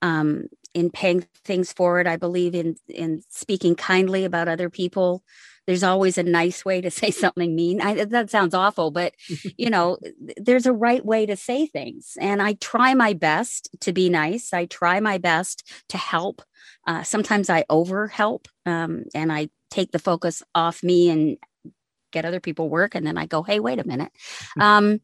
um, 0.01 0.47
in 0.75 0.91
paying 0.91 1.27
things 1.45 1.73
forward. 1.73 2.07
I 2.07 2.17
believe 2.17 2.55
in 2.55 2.77
in 2.89 3.23
speaking 3.29 3.75
kindly 3.75 4.25
about 4.25 4.49
other 4.49 4.71
people. 4.71 5.23
There's 5.67 5.83
always 5.83 6.19
a 6.19 6.23
nice 6.23 6.65
way 6.65 6.81
to 6.81 6.91
say 7.01 7.11
something 7.11 7.55
mean. 7.55 7.81
I, 7.81 8.05
that 8.05 8.31
sounds 8.31 8.55
awful, 8.55 8.91
but 8.91 9.15
you 9.57 9.71
know, 9.71 9.99
there's 10.37 10.67
a 10.67 10.73
right 10.73 11.05
way 11.05 11.27
to 11.27 11.37
say 11.37 11.67
things, 11.67 12.17
and 12.21 12.43
I 12.43 12.55
try 12.55 12.95
my 12.95 13.13
best 13.13 13.69
to 13.81 13.93
be 13.93 14.09
nice. 14.09 14.53
I 14.53 14.67
try 14.67 15.01
my 15.01 15.19
best 15.19 15.71
to 15.91 15.99
help. 15.99 16.43
Uh, 16.87 17.03
sometimes 17.03 17.49
I 17.51 17.65
over 17.71 18.09
help, 18.09 18.49
um, 18.67 19.05
and 19.15 19.33
I 19.33 19.49
take 19.71 19.91
the 19.93 19.99
focus 19.99 20.43
off 20.55 20.83
me 20.83 21.09
and 21.09 21.39
get 22.13 22.25
other 22.25 22.41
people 22.41 22.69
work 22.69 22.95
and 22.95 23.07
then 23.07 23.19
i 23.19 23.27
go 23.27 23.43
hey 23.43 23.59
wait 23.59 23.81
a 23.81 23.87
minute 23.87 24.13
um 24.61 25.01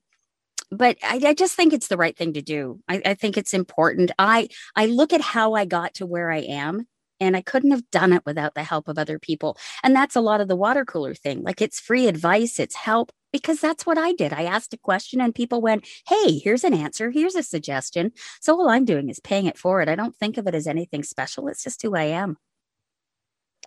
but 0.70 0.98
I, 1.02 1.20
I 1.24 1.34
just 1.34 1.54
think 1.54 1.72
it's 1.72 1.88
the 1.88 1.96
right 1.96 2.16
thing 2.16 2.34
to 2.34 2.42
do 2.42 2.80
I, 2.88 3.00
I 3.04 3.14
think 3.14 3.36
it's 3.36 3.54
important 3.54 4.12
i 4.18 4.48
i 4.76 4.86
look 4.86 5.12
at 5.12 5.22
how 5.22 5.54
i 5.54 5.64
got 5.64 5.94
to 5.94 6.06
where 6.06 6.30
i 6.30 6.38
am 6.38 6.86
and 7.20 7.36
i 7.36 7.40
couldn't 7.40 7.70
have 7.70 7.90
done 7.90 8.12
it 8.12 8.22
without 8.26 8.54
the 8.54 8.62
help 8.62 8.88
of 8.88 8.98
other 8.98 9.18
people 9.18 9.56
and 9.82 9.94
that's 9.94 10.16
a 10.16 10.20
lot 10.20 10.40
of 10.40 10.48
the 10.48 10.56
water 10.56 10.84
cooler 10.84 11.14
thing 11.14 11.42
like 11.42 11.60
it's 11.60 11.80
free 11.80 12.06
advice 12.06 12.58
it's 12.58 12.74
help 12.74 13.12
because 13.32 13.60
that's 13.60 13.86
what 13.86 13.98
i 13.98 14.12
did 14.12 14.32
i 14.32 14.44
asked 14.44 14.74
a 14.74 14.78
question 14.78 15.20
and 15.20 15.34
people 15.34 15.60
went 15.60 15.86
hey 16.08 16.38
here's 16.38 16.64
an 16.64 16.74
answer 16.74 17.10
here's 17.10 17.34
a 17.34 17.42
suggestion 17.42 18.12
so 18.40 18.54
all 18.54 18.68
i'm 18.68 18.84
doing 18.84 19.08
is 19.08 19.20
paying 19.20 19.46
it 19.46 19.58
forward 19.58 19.88
i 19.88 19.94
don't 19.94 20.16
think 20.16 20.36
of 20.38 20.46
it 20.46 20.54
as 20.54 20.66
anything 20.66 21.02
special 21.02 21.48
it's 21.48 21.64
just 21.64 21.82
who 21.82 21.94
i 21.94 22.04
am 22.04 22.36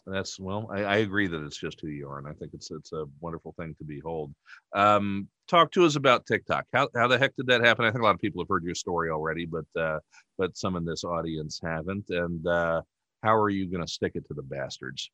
That's 0.08 0.40
well, 0.40 0.68
I, 0.72 0.84
I 0.84 0.98
agree 0.98 1.28
that 1.28 1.44
it's 1.44 1.58
just 1.60 1.80
who 1.80 1.88
you 1.88 2.10
are, 2.10 2.18
and 2.18 2.28
I 2.28 2.34
think 2.34 2.54
it's 2.54 2.72
it's 2.72 2.92
a 2.92 3.06
wonderful 3.20 3.54
thing 3.58 3.76
to 3.78 3.84
behold. 3.84 4.34
Um, 4.74 5.28
talk 5.48 5.72
to 5.74 5.86
us 5.86 5.96
about 5.96 6.26
TikTok. 6.26 6.66
How 6.74 6.90
how 6.96 7.08
the 7.08 7.20
heck 7.20 7.36
did 7.36 7.48
that 7.48 7.64
happen? 7.64 7.86
I 7.86 7.92
think 7.92 8.02
a 8.02 8.06
lot 8.06 8.16
of 8.16 8.22
people 8.22 8.42
have 8.42 8.50
heard 8.50 8.64
your 8.64 8.74
story 8.74 9.12
already, 9.12 9.46
but 9.46 9.66
uh, 9.80 10.00
but 10.40 10.58
some 10.58 10.76
in 10.76 10.86
this 10.86 11.04
audience 11.04 11.60
haven't. 11.64 12.10
And 12.10 12.46
uh, 12.48 12.82
how 13.22 13.36
are 13.36 13.50
you 13.50 13.68
going 13.68 13.86
to 13.86 13.92
stick 13.92 14.14
it 14.16 14.28
to 14.28 14.34
the 14.34 14.44
bastards? 14.44 15.10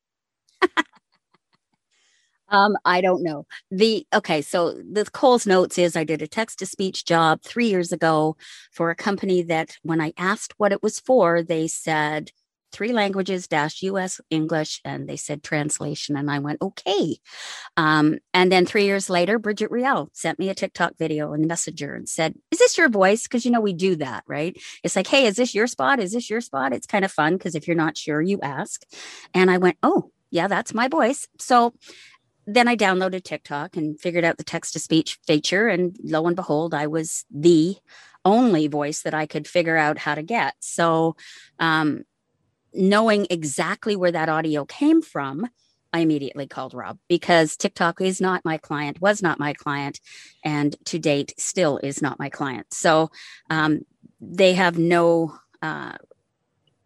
Um, 2.49 2.77
I 2.85 3.01
don't 3.01 3.23
know. 3.23 3.45
The 3.71 4.07
okay, 4.13 4.41
so 4.41 4.71
the 4.73 5.05
Cole's 5.05 5.45
notes 5.45 5.77
is 5.77 5.95
I 5.95 6.03
did 6.03 6.21
a 6.21 6.27
text 6.27 6.59
to 6.59 6.65
speech 6.65 7.05
job 7.05 7.41
three 7.41 7.67
years 7.67 7.91
ago 7.91 8.37
for 8.71 8.89
a 8.89 8.95
company 8.95 9.41
that 9.43 9.77
when 9.83 9.99
I 9.99 10.13
asked 10.17 10.53
what 10.57 10.71
it 10.71 10.81
was 10.81 10.99
for, 10.99 11.43
they 11.43 11.67
said 11.67 12.31
three 12.71 12.91
languages 12.93 13.47
dash 13.47 13.81
US 13.83 14.19
English 14.29 14.81
and 14.83 15.07
they 15.07 15.15
said 15.15 15.43
translation. 15.43 16.17
And 16.17 16.29
I 16.29 16.39
went, 16.39 16.61
okay. 16.61 17.17
Um, 17.75 18.19
and 18.33 18.51
then 18.51 18.65
three 18.65 18.85
years 18.85 19.09
later, 19.09 19.39
Bridget 19.39 19.71
Riel 19.71 20.09
sent 20.13 20.39
me 20.39 20.49
a 20.49 20.55
TikTok 20.55 20.97
video 20.97 21.33
in 21.33 21.41
the 21.41 21.47
messenger 21.47 21.95
and 21.95 22.07
said, 22.07 22.35
Is 22.51 22.59
this 22.59 22.77
your 22.77 22.89
voice? 22.89 23.23
Because 23.23 23.45
you 23.45 23.51
know, 23.51 23.61
we 23.61 23.73
do 23.73 23.95
that, 23.97 24.23
right? 24.27 24.57
It's 24.83 24.95
like, 24.95 25.07
hey, 25.07 25.25
is 25.25 25.35
this 25.35 25.55
your 25.55 25.67
spot? 25.67 25.99
Is 25.99 26.13
this 26.13 26.29
your 26.29 26.41
spot? 26.41 26.73
It's 26.73 26.87
kind 26.87 27.05
of 27.05 27.11
fun 27.11 27.37
because 27.37 27.55
if 27.55 27.67
you're 27.67 27.75
not 27.75 27.97
sure, 27.97 28.21
you 28.21 28.39
ask. 28.41 28.83
And 29.33 29.49
I 29.49 29.57
went, 29.57 29.77
Oh, 29.83 30.11
yeah, 30.31 30.47
that's 30.47 30.73
my 30.73 30.87
voice. 30.87 31.27
So 31.39 31.73
then 32.45 32.67
I 32.67 32.77
downloaded 32.77 33.23
TikTok 33.23 33.75
and 33.75 33.99
figured 33.99 34.23
out 34.23 34.37
the 34.37 34.43
text 34.43 34.73
to 34.73 34.79
speech 34.79 35.19
feature. 35.27 35.67
And 35.67 35.97
lo 36.01 36.25
and 36.25 36.35
behold, 36.35 36.73
I 36.73 36.87
was 36.87 37.25
the 37.29 37.75
only 38.23 38.67
voice 38.67 39.01
that 39.01 39.13
I 39.13 39.25
could 39.25 39.47
figure 39.47 39.77
out 39.77 39.97
how 39.97 40.15
to 40.15 40.23
get. 40.23 40.55
So, 40.59 41.15
um, 41.59 42.03
knowing 42.77 43.27
exactly 43.29 43.95
where 43.95 44.11
that 44.11 44.29
audio 44.29 44.65
came 44.65 45.01
from, 45.01 45.47
I 45.93 45.99
immediately 45.99 46.47
called 46.47 46.73
Rob 46.73 46.99
because 47.07 47.55
TikTok 47.55 48.01
is 48.01 48.21
not 48.21 48.45
my 48.45 48.57
client, 48.57 49.01
was 49.01 49.21
not 49.21 49.39
my 49.39 49.53
client, 49.53 49.99
and 50.43 50.75
to 50.85 50.99
date 50.99 51.33
still 51.37 51.77
is 51.77 52.01
not 52.01 52.19
my 52.19 52.29
client. 52.29 52.73
So 52.73 53.09
um, 53.49 53.81
they 54.19 54.53
have 54.53 54.77
no, 54.77 55.35
uh, 55.61 55.93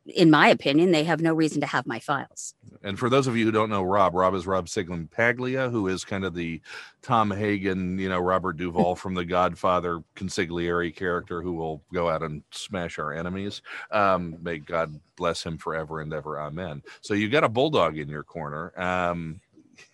in 0.05 0.29
my 0.29 0.47
opinion, 0.49 0.91
they 0.91 1.03
have 1.03 1.21
no 1.21 1.33
reason 1.33 1.61
to 1.61 1.67
have 1.67 1.87
my 1.87 1.99
files. 1.99 2.53
And 2.83 2.97
for 2.97 3.09
those 3.09 3.27
of 3.27 3.37
you 3.37 3.45
who 3.45 3.51
don't 3.51 3.69
know 3.69 3.83
Rob, 3.83 4.15
Rob 4.15 4.33
is 4.33 4.47
Rob 4.47 4.67
Sciglimpaglia, 4.67 5.69
who 5.69 5.87
is 5.87 6.03
kind 6.03 6.25
of 6.25 6.33
the 6.33 6.61
Tom 7.01 7.31
Hagen, 7.31 7.99
you 7.99 8.09
know, 8.09 8.19
Robert 8.19 8.53
Duvall 8.57 8.95
from 8.95 9.13
the 9.13 9.25
Godfather 9.25 10.03
consigliere 10.15 10.95
character 10.95 11.41
who 11.41 11.53
will 11.53 11.83
go 11.93 12.09
out 12.09 12.23
and 12.23 12.43
smash 12.51 12.99
our 12.99 13.13
enemies. 13.13 13.61
Um, 13.91 14.37
may 14.41 14.59
God 14.59 14.99
bless 15.15 15.43
him 15.43 15.57
forever 15.57 16.01
and 16.01 16.13
ever. 16.13 16.39
Amen. 16.39 16.81
So 17.01 17.13
you 17.13 17.29
got 17.29 17.43
a 17.43 17.49
bulldog 17.49 17.97
in 17.97 18.09
your 18.09 18.23
corner. 18.23 18.73
Um, 18.79 19.41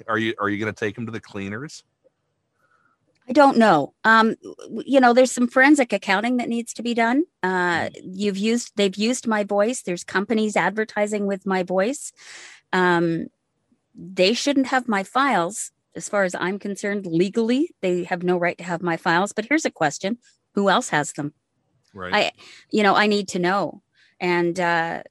are 0.08 0.18
you 0.18 0.34
are 0.40 0.50
you 0.50 0.58
going 0.58 0.74
to 0.74 0.80
take 0.80 0.98
him 0.98 1.06
to 1.06 1.12
the 1.12 1.20
cleaners? 1.20 1.84
I 3.30 3.34
don't 3.34 3.58
know. 3.58 3.94
Um, 4.06 4.36
you 4.86 5.02
know, 5.02 5.12
there's 5.12 5.34
some 5.34 5.50
forensic 5.50 5.92
accounting 5.92 6.38
that 6.38 6.48
needs 6.48 6.74
to 6.76 6.84
be 6.84 6.94
done. 6.94 7.26
Uh, 7.44 7.90
you've 8.02 8.38
used, 8.38 8.72
they've 8.78 8.96
used 8.96 9.28
my 9.28 9.44
voice. 9.44 9.82
There's 9.82 10.06
companies 10.06 10.56
advertising 10.56 11.26
with 11.28 11.46
my 11.46 11.64
voice. 11.64 12.14
Um, 12.74 13.28
they 13.96 14.34
shouldn't 14.34 14.68
have 14.68 14.88
my 14.88 15.04
files, 15.04 15.72
as 15.96 16.08
far 16.08 16.24
as 16.24 16.36
I'm 16.36 16.60
concerned. 16.60 17.06
Legally, 17.06 17.72
they 17.82 18.04
have 18.04 18.24
no 18.24 18.38
right 18.38 18.58
to 18.58 18.64
have 18.64 18.82
my 18.82 18.98
files. 18.98 19.34
But 19.34 19.46
here's 19.46 19.66
a 19.66 19.72
question: 19.72 20.18
Who 20.54 20.70
else 20.70 20.90
has 20.90 21.14
them? 21.14 21.34
Right. 21.94 22.14
I, 22.14 22.32
you 22.72 22.84
know, 22.84 22.96
I 22.96 23.08
need 23.08 23.28
to 23.30 23.40
know. 23.40 23.82
And 24.20 24.60
uh, 24.60 25.04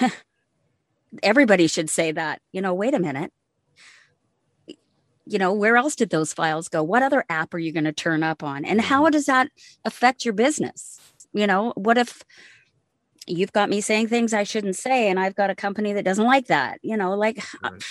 everybody 1.22 1.66
should 1.66 1.90
say 1.90 2.12
that. 2.12 2.40
You 2.52 2.60
know, 2.60 2.74
wait 2.74 2.94
a 2.94 2.98
minute. 2.98 3.32
You 5.24 5.38
know, 5.38 5.52
where 5.52 5.76
else 5.76 5.94
did 5.94 6.10
those 6.10 6.32
files 6.32 6.68
go? 6.68 6.82
What 6.82 7.02
other 7.02 7.24
app 7.28 7.52
are 7.52 7.58
you 7.58 7.70
going 7.70 7.84
to 7.84 7.92
turn 7.92 8.22
up 8.22 8.42
on? 8.42 8.64
And 8.64 8.80
how 8.80 9.08
does 9.10 9.26
that 9.26 9.48
affect 9.84 10.24
your 10.24 10.32
business? 10.32 10.98
You 11.34 11.46
know, 11.46 11.74
what 11.76 11.98
if 11.98 12.24
you've 13.30 13.52
got 13.52 13.70
me 13.70 13.80
saying 13.80 14.08
things 14.08 14.32
I 14.32 14.44
shouldn't 14.44 14.76
say 14.76 15.08
and 15.08 15.18
I've 15.18 15.34
got 15.34 15.50
a 15.50 15.54
company 15.54 15.92
that 15.92 16.04
doesn't 16.04 16.24
like 16.24 16.46
that? 16.46 16.78
You 16.82 16.96
know, 16.96 17.14
like 17.14 17.42
Right. 17.62 17.82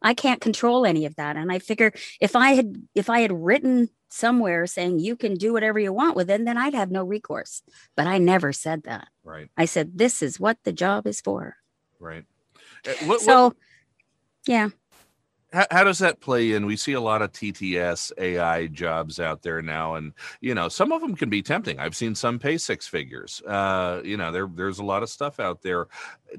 I 0.00 0.14
can't 0.14 0.40
control 0.40 0.86
any 0.86 1.06
of 1.06 1.16
that. 1.16 1.36
And 1.36 1.50
I 1.50 1.58
figure 1.58 1.92
if 2.20 2.36
I 2.36 2.52
had 2.52 2.88
if 2.94 3.10
I 3.10 3.20
had 3.20 3.32
written 3.32 3.90
somewhere 4.10 4.66
saying 4.66 5.00
you 5.00 5.16
can 5.16 5.34
do 5.34 5.52
whatever 5.52 5.78
you 5.78 5.92
want 5.92 6.16
with 6.16 6.30
it, 6.30 6.44
then 6.44 6.56
I'd 6.56 6.74
have 6.74 6.90
no 6.90 7.04
recourse. 7.04 7.62
But 7.96 8.06
I 8.06 8.18
never 8.18 8.52
said 8.52 8.84
that. 8.84 9.08
Right. 9.24 9.48
I 9.56 9.64
said 9.64 9.98
this 9.98 10.22
is 10.22 10.40
what 10.40 10.58
the 10.64 10.72
job 10.72 11.06
is 11.06 11.20
for. 11.20 11.56
Right. 11.98 12.24
Uh, 12.86 12.92
What, 13.06 13.20
so 13.20 13.44
what, 13.44 13.56
yeah. 14.46 14.68
How, 15.52 15.66
how 15.70 15.84
does 15.84 15.98
that 16.00 16.20
play 16.20 16.52
in? 16.52 16.66
We 16.66 16.76
see 16.76 16.92
a 16.92 17.00
lot 17.00 17.22
of 17.22 17.32
TTS 17.32 18.12
AI 18.18 18.66
jobs 18.66 19.18
out 19.18 19.42
there 19.42 19.62
now, 19.62 19.94
and 19.94 20.12
you 20.40 20.54
know 20.54 20.68
some 20.68 20.92
of 20.92 21.00
them 21.00 21.14
can 21.14 21.30
be 21.30 21.42
tempting. 21.42 21.78
I've 21.78 21.96
seen 21.96 22.14
some 22.14 22.38
pay 22.38 22.58
six 22.58 22.86
figures. 22.86 23.42
Uh, 23.46 24.00
you 24.04 24.16
know, 24.16 24.30
there 24.30 24.48
there's 24.52 24.78
a 24.78 24.84
lot 24.84 25.02
of 25.02 25.08
stuff 25.08 25.40
out 25.40 25.62
there. 25.62 25.86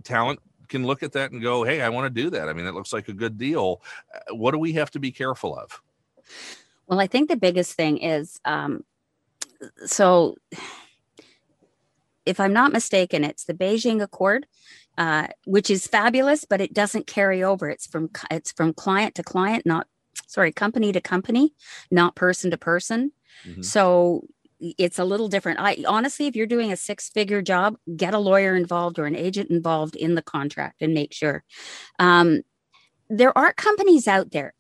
Talent 0.04 0.40
can 0.68 0.86
look 0.86 1.02
at 1.04 1.12
that 1.14 1.32
and 1.32 1.42
go, 1.42 1.64
"Hey, 1.64 1.82
I 1.82 1.90
want 1.90 2.14
to 2.14 2.22
do 2.22 2.30
that." 2.30 2.50
I 2.50 2.54
mean, 2.54 2.66
it 2.66 2.74
looks 2.74 2.94
like 2.94 3.08
a 3.08 3.14
good 3.14 3.38
deal. 3.38 3.82
Uh, 4.14 4.36
What 4.36 4.52
do 4.52 4.60
we 4.60 4.74
have 4.74 4.92
to 4.92 5.00
be 5.00 5.12
careful 5.12 5.58
of? 5.58 5.82
Well, 6.88 7.00
I 7.00 7.08
think 7.08 7.30
the 7.30 7.38
biggest 7.38 7.74
thing 7.74 7.98
is 7.98 8.40
um, 8.46 8.84
so 9.86 10.36
if 12.26 12.40
I'm 12.40 12.54
not 12.54 12.72
mistaken, 12.72 13.24
it's 13.24 13.46
the 13.46 13.54
Beijing 13.54 14.02
Accord, 14.02 14.46
uh, 15.00 15.28
which 15.46 15.70
is 15.72 15.88
fabulous, 15.88 16.44
but 16.44 16.60
it 16.62 16.74
doesn't 16.74 17.08
carry 17.08 17.42
over. 17.42 17.70
It's 17.70 17.88
from 17.88 18.10
it's 18.30 18.52
from 18.52 18.74
client 18.74 19.16
to 19.16 19.24
client, 19.24 19.66
not 19.66 19.88
sorry, 20.28 20.52
company 20.52 20.92
to 20.92 21.02
company, 21.02 21.54
not 21.90 22.16
person 22.16 22.52
to 22.52 22.58
person. 22.58 23.14
Mhm. 23.48 23.64
So 23.64 24.28
it's 24.60 25.00
a 25.00 25.06
little 25.06 25.30
different. 25.30 25.60
I 25.62 25.78
honestly, 25.88 26.28
if 26.28 26.36
you're 26.36 26.46
doing 26.46 26.74
a 26.74 26.76
six 26.76 27.10
figure 27.10 27.42
job, 27.42 27.78
get 27.96 28.14
a 28.14 28.20
lawyer 28.20 28.56
involved 28.56 29.00
or 29.00 29.06
an 29.06 29.16
agent 29.16 29.50
involved 29.50 29.96
in 29.96 30.16
the 30.16 30.22
contract 30.22 30.82
and 30.82 30.94
make 30.94 31.14
sure. 31.14 31.46
Um, 31.98 32.42
there 33.10 33.36
are 33.38 33.54
companies 33.54 34.06
out 34.08 34.32
there. 34.32 34.54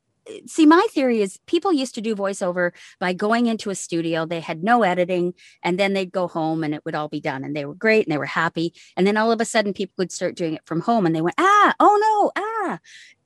See, 0.45 0.65
my 0.65 0.85
theory 0.91 1.21
is 1.21 1.39
people 1.45 1.73
used 1.73 1.95
to 1.95 2.01
do 2.01 2.15
voiceover 2.15 2.71
by 2.99 3.13
going 3.13 3.47
into 3.47 3.69
a 3.69 3.75
studio. 3.75 4.25
They 4.25 4.39
had 4.39 4.63
no 4.63 4.83
editing, 4.83 5.33
and 5.63 5.79
then 5.79 5.93
they'd 5.93 6.11
go 6.11 6.27
home 6.27 6.63
and 6.63 6.73
it 6.73 6.83
would 6.85 6.95
all 6.95 7.07
be 7.07 7.21
done. 7.21 7.43
And 7.43 7.55
they 7.55 7.65
were 7.65 7.73
great 7.73 8.05
and 8.05 8.13
they 8.13 8.17
were 8.17 8.25
happy. 8.25 8.73
And 8.95 9.05
then 9.05 9.17
all 9.17 9.31
of 9.31 9.41
a 9.41 9.45
sudden, 9.45 9.73
people 9.73 9.95
would 9.97 10.11
start 10.11 10.35
doing 10.35 10.53
it 10.53 10.65
from 10.65 10.81
home 10.81 11.05
and 11.05 11.15
they 11.15 11.21
went, 11.21 11.35
ah, 11.37 11.73
oh 11.79 12.31
no, 12.35 12.41
ah. 12.43 12.79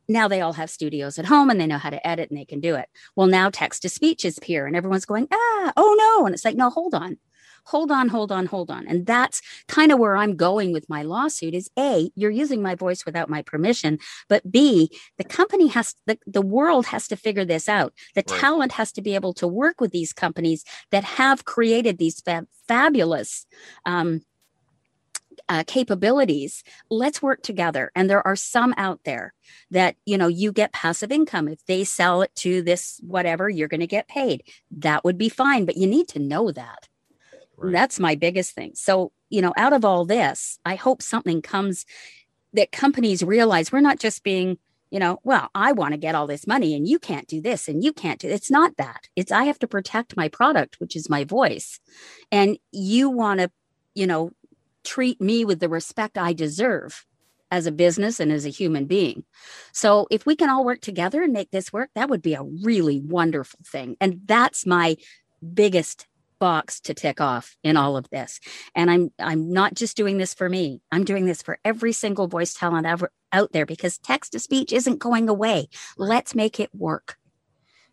Now 0.09 0.27
they 0.27 0.41
all 0.41 0.53
have 0.53 0.69
studios 0.69 1.17
at 1.17 1.25
home 1.25 1.49
and 1.49 1.59
they 1.59 1.67
know 1.67 1.77
how 1.77 1.89
to 1.89 2.05
edit 2.05 2.29
and 2.29 2.37
they 2.37 2.45
can 2.45 2.59
do 2.59 2.75
it. 2.75 2.89
Well, 3.15 3.27
now 3.27 3.49
text 3.49 3.83
to 3.83 3.89
speech 3.89 4.25
is 4.25 4.37
here 4.43 4.67
and 4.67 4.75
everyone's 4.75 5.05
going, 5.05 5.27
ah, 5.31 5.73
oh 5.77 5.95
no. 5.97 6.25
And 6.25 6.35
it's 6.35 6.43
like, 6.43 6.57
no, 6.57 6.69
hold 6.69 6.93
on 6.93 7.17
hold 7.65 7.91
on 7.91 8.09
hold 8.09 8.31
on 8.31 8.45
hold 8.45 8.69
on. 8.69 8.87
And 8.87 9.05
that's 9.05 9.41
kind 9.67 9.91
of 9.91 9.99
where 9.99 10.15
i'm 10.15 10.35
going 10.35 10.71
with 10.73 10.89
my 10.89 11.01
lawsuit 11.03 11.53
is 11.53 11.69
a 11.77 12.11
you're 12.15 12.31
using 12.31 12.61
my 12.61 12.75
voice 12.75 13.05
without 13.05 13.29
my 13.29 13.41
permission 13.41 13.99
but 14.29 14.51
b 14.51 14.89
the 15.17 15.23
company 15.23 15.67
has 15.67 15.95
the, 16.05 16.17
the 16.25 16.41
world 16.41 16.85
has 16.87 17.07
to 17.07 17.15
figure 17.15 17.45
this 17.45 17.69
out. 17.69 17.93
The 18.15 18.23
Right. 18.27 18.39
talent 18.39 18.71
has 18.73 18.91
to 18.93 19.01
be 19.01 19.15
able 19.15 19.33
to 19.33 19.47
work 19.47 19.81
with 19.81 19.91
these 19.91 20.13
companies 20.13 20.63
that 20.91 21.03
have 21.03 21.45
created 21.45 21.97
these 21.97 22.21
fab- 22.21 22.47
fabulous 22.67 23.45
um, 23.85 24.21
uh, 25.49 25.63
capabilities. 25.67 26.63
Let's 26.89 27.21
work 27.21 27.41
together. 27.43 27.91
And 27.95 28.09
there 28.09 28.25
are 28.25 28.35
some 28.35 28.73
out 28.77 29.01
there 29.03 29.33
that 29.71 29.95
you 30.05 30.17
know 30.17 30.27
you 30.27 30.51
get 30.51 30.71
passive 30.73 31.11
income. 31.11 31.47
If 31.47 31.65
they 31.65 31.83
sell 31.83 32.21
it 32.21 32.33
to 32.35 32.61
this 32.61 32.99
whatever 33.03 33.49
you're 33.49 33.67
going 33.67 33.79
to 33.81 33.87
get 33.87 34.07
paid. 34.07 34.43
That 34.71 35.03
would 35.03 35.17
be 35.17 35.29
fine 35.29 35.65
but 35.65 35.77
you 35.77 35.87
need 35.87 36.07
to 36.09 36.19
know 36.19 36.51
that 36.51 36.87
Right. 37.63 37.73
that's 37.73 37.99
my 37.99 38.15
biggest 38.15 38.53
thing. 38.53 38.71
So, 38.75 39.11
you 39.29 39.41
know, 39.41 39.53
out 39.57 39.73
of 39.73 39.85
all 39.85 40.05
this, 40.05 40.59
I 40.65 40.75
hope 40.75 41.01
something 41.01 41.41
comes 41.41 41.85
that 42.53 42.71
companies 42.71 43.23
realize 43.23 43.71
we're 43.71 43.81
not 43.81 43.99
just 43.99 44.23
being, 44.23 44.57
you 44.91 44.99
know, 44.99 45.19
well, 45.23 45.49
I 45.55 45.71
want 45.71 45.93
to 45.93 45.97
get 45.97 46.15
all 46.15 46.27
this 46.27 46.45
money 46.45 46.75
and 46.75 46.87
you 46.87 46.99
can't 46.99 47.27
do 47.27 47.41
this 47.41 47.67
and 47.67 47.83
you 47.83 47.93
can't 47.93 48.19
do 48.19 48.29
it's 48.29 48.51
not 48.51 48.77
that. 48.77 49.09
It's 49.15 49.31
I 49.31 49.45
have 49.45 49.59
to 49.59 49.67
protect 49.67 50.17
my 50.17 50.27
product, 50.29 50.79
which 50.79 50.95
is 50.95 51.09
my 51.09 51.23
voice. 51.23 51.79
And 52.31 52.57
you 52.71 53.09
want 53.09 53.39
to, 53.39 53.49
you 53.95 54.07
know, 54.07 54.31
treat 54.83 55.19
me 55.21 55.45
with 55.45 55.59
the 55.59 55.69
respect 55.69 56.17
I 56.17 56.33
deserve 56.33 57.05
as 57.49 57.67
a 57.67 57.71
business 57.71 58.19
and 58.19 58.31
as 58.31 58.45
a 58.45 58.49
human 58.49 58.85
being. 58.85 59.23
So, 59.71 60.07
if 60.09 60.25
we 60.25 60.35
can 60.35 60.49
all 60.49 60.65
work 60.65 60.81
together 60.81 61.21
and 61.21 61.31
make 61.33 61.51
this 61.51 61.71
work, 61.71 61.89
that 61.95 62.09
would 62.09 62.21
be 62.21 62.33
a 62.33 62.43
really 62.43 62.99
wonderful 62.99 63.59
thing. 63.65 63.95
And 64.01 64.21
that's 64.25 64.65
my 64.65 64.97
biggest 65.53 66.07
box 66.43 66.79
to 66.79 66.93
tick 66.93 67.21
off 67.21 67.55
in 67.63 67.77
all 67.77 67.95
of 67.95 68.09
this 68.09 68.39
and 68.75 68.91
i'm 68.91 69.11
i'm 69.19 69.51
not 69.51 69.73
just 69.73 69.95
doing 69.95 70.17
this 70.17 70.33
for 70.33 70.49
me 70.49 70.81
i'm 70.91 71.05
doing 71.05 71.25
this 71.25 71.41
for 71.41 71.57
every 71.63 71.93
single 71.93 72.27
voice 72.27 72.53
talent 72.53 72.85
ever 72.85 73.11
out 73.31 73.51
there 73.53 73.65
because 73.65 73.97
text 73.97 74.33
to 74.33 74.39
speech 74.39 74.73
isn't 74.73 74.99
going 74.99 75.29
away 75.29 75.67
let's 75.97 76.35
make 76.35 76.59
it 76.59 76.69
work 76.75 77.17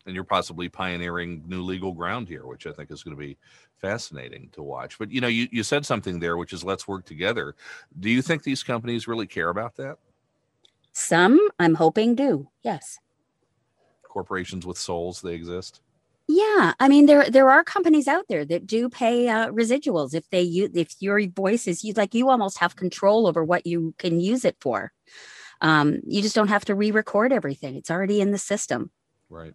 and 0.06 0.14
you're 0.14 0.24
possibly 0.24 0.68
pioneering 0.68 1.44
new 1.46 1.60
legal 1.62 1.92
ground 1.92 2.26
here, 2.26 2.46
which 2.46 2.66
I 2.66 2.72
think 2.72 2.90
is 2.90 3.02
going 3.02 3.14
to 3.14 3.20
be 3.20 3.36
fascinating 3.76 4.48
to 4.52 4.62
watch. 4.62 4.98
But 4.98 5.12
you 5.12 5.20
know, 5.20 5.28
you, 5.28 5.46
you 5.52 5.62
said 5.62 5.84
something 5.84 6.18
there, 6.18 6.38
which 6.38 6.54
is 6.54 6.64
let's 6.64 6.88
work 6.88 7.04
together. 7.04 7.54
Do 8.00 8.08
you 8.08 8.22
think 8.22 8.42
these 8.42 8.62
companies 8.62 9.06
really 9.06 9.26
care 9.26 9.50
about 9.50 9.76
that? 9.76 9.98
some 10.92 11.38
i'm 11.58 11.74
hoping 11.74 12.14
do 12.14 12.48
yes 12.62 12.98
Corporations 14.10 14.66
with 14.66 14.76
souls, 14.76 15.22
they 15.22 15.34
exist. 15.34 15.80
Yeah 16.30 16.72
i 16.78 16.88
mean 16.88 17.06
there 17.06 17.28
there 17.30 17.50
are 17.50 17.64
companies 17.64 18.06
out 18.06 18.24
there 18.28 18.44
that 18.44 18.66
do 18.66 18.88
pay 18.88 19.28
uh, 19.28 19.50
residuals 19.50 20.14
if 20.14 20.28
they 20.30 20.42
use 20.42 20.70
if 20.74 20.94
your 21.00 21.20
voice 21.28 21.66
is 21.66 21.84
you 21.84 21.92
like 21.94 22.14
you 22.14 22.28
almost 22.28 22.58
have 22.58 22.76
control 22.76 23.26
over 23.26 23.44
what 23.44 23.66
you 23.66 23.94
can 23.98 24.20
use 24.20 24.44
it 24.44 24.56
for 24.60 24.92
um, 25.62 26.00
you 26.06 26.22
just 26.22 26.34
don't 26.34 26.48
have 26.48 26.64
to 26.64 26.74
re-record 26.74 27.32
everything 27.32 27.76
it's 27.76 27.90
already 27.90 28.20
in 28.20 28.30
the 28.30 28.38
system 28.38 28.90
Right. 29.30 29.54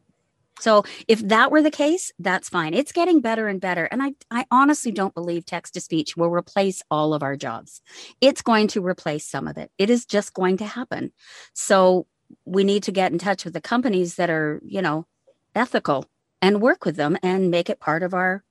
So 0.62 0.86
if 1.08 1.20
that 1.28 1.52
were 1.52 1.62
the 1.62 1.70
case, 1.70 2.14
that's 2.18 2.48
fine. 2.48 2.74
It's 2.74 2.94
getting 2.94 3.20
better 3.20 3.48
and 3.48 3.60
better. 3.60 3.86
And 3.86 4.02
I, 4.02 4.14
I 4.32 4.46
honestly 4.50 4.92
don't 4.92 5.14
believe 5.14 5.46
text 5.46 5.74
to 5.74 5.82
speech 5.82 6.16
will 6.16 6.30
replace 6.30 6.82
all 6.90 7.14
of 7.14 7.24
our 7.24 7.36
jobs. 7.36 7.82
It's 8.22 8.42
going 8.42 8.70
to 8.70 8.86
replace 8.86 9.28
some 9.28 9.48
of 9.48 9.58
it. 9.58 9.70
It 9.78 9.90
is 9.90 10.06
just 10.06 10.34
going 10.34 10.58
to 10.58 10.66
happen. 10.66 11.12
So 11.54 12.08
we 12.46 12.64
need 12.64 12.84
to 12.84 12.94
get 12.94 13.12
in 13.12 13.18
touch 13.18 13.44
with 13.44 13.54
the 13.54 13.62
companies 13.62 14.16
that 14.16 14.30
are, 14.30 14.62
you 14.64 14.82
know, 14.82 15.06
ethical 15.54 16.06
and 16.46 16.62
work 16.62 16.86
with 16.86 16.96
them 16.96 17.18
and 17.24 17.50
make 17.50 17.72
it 17.72 17.80
part 17.80 18.04
of 18.04 18.14
our 18.14 18.44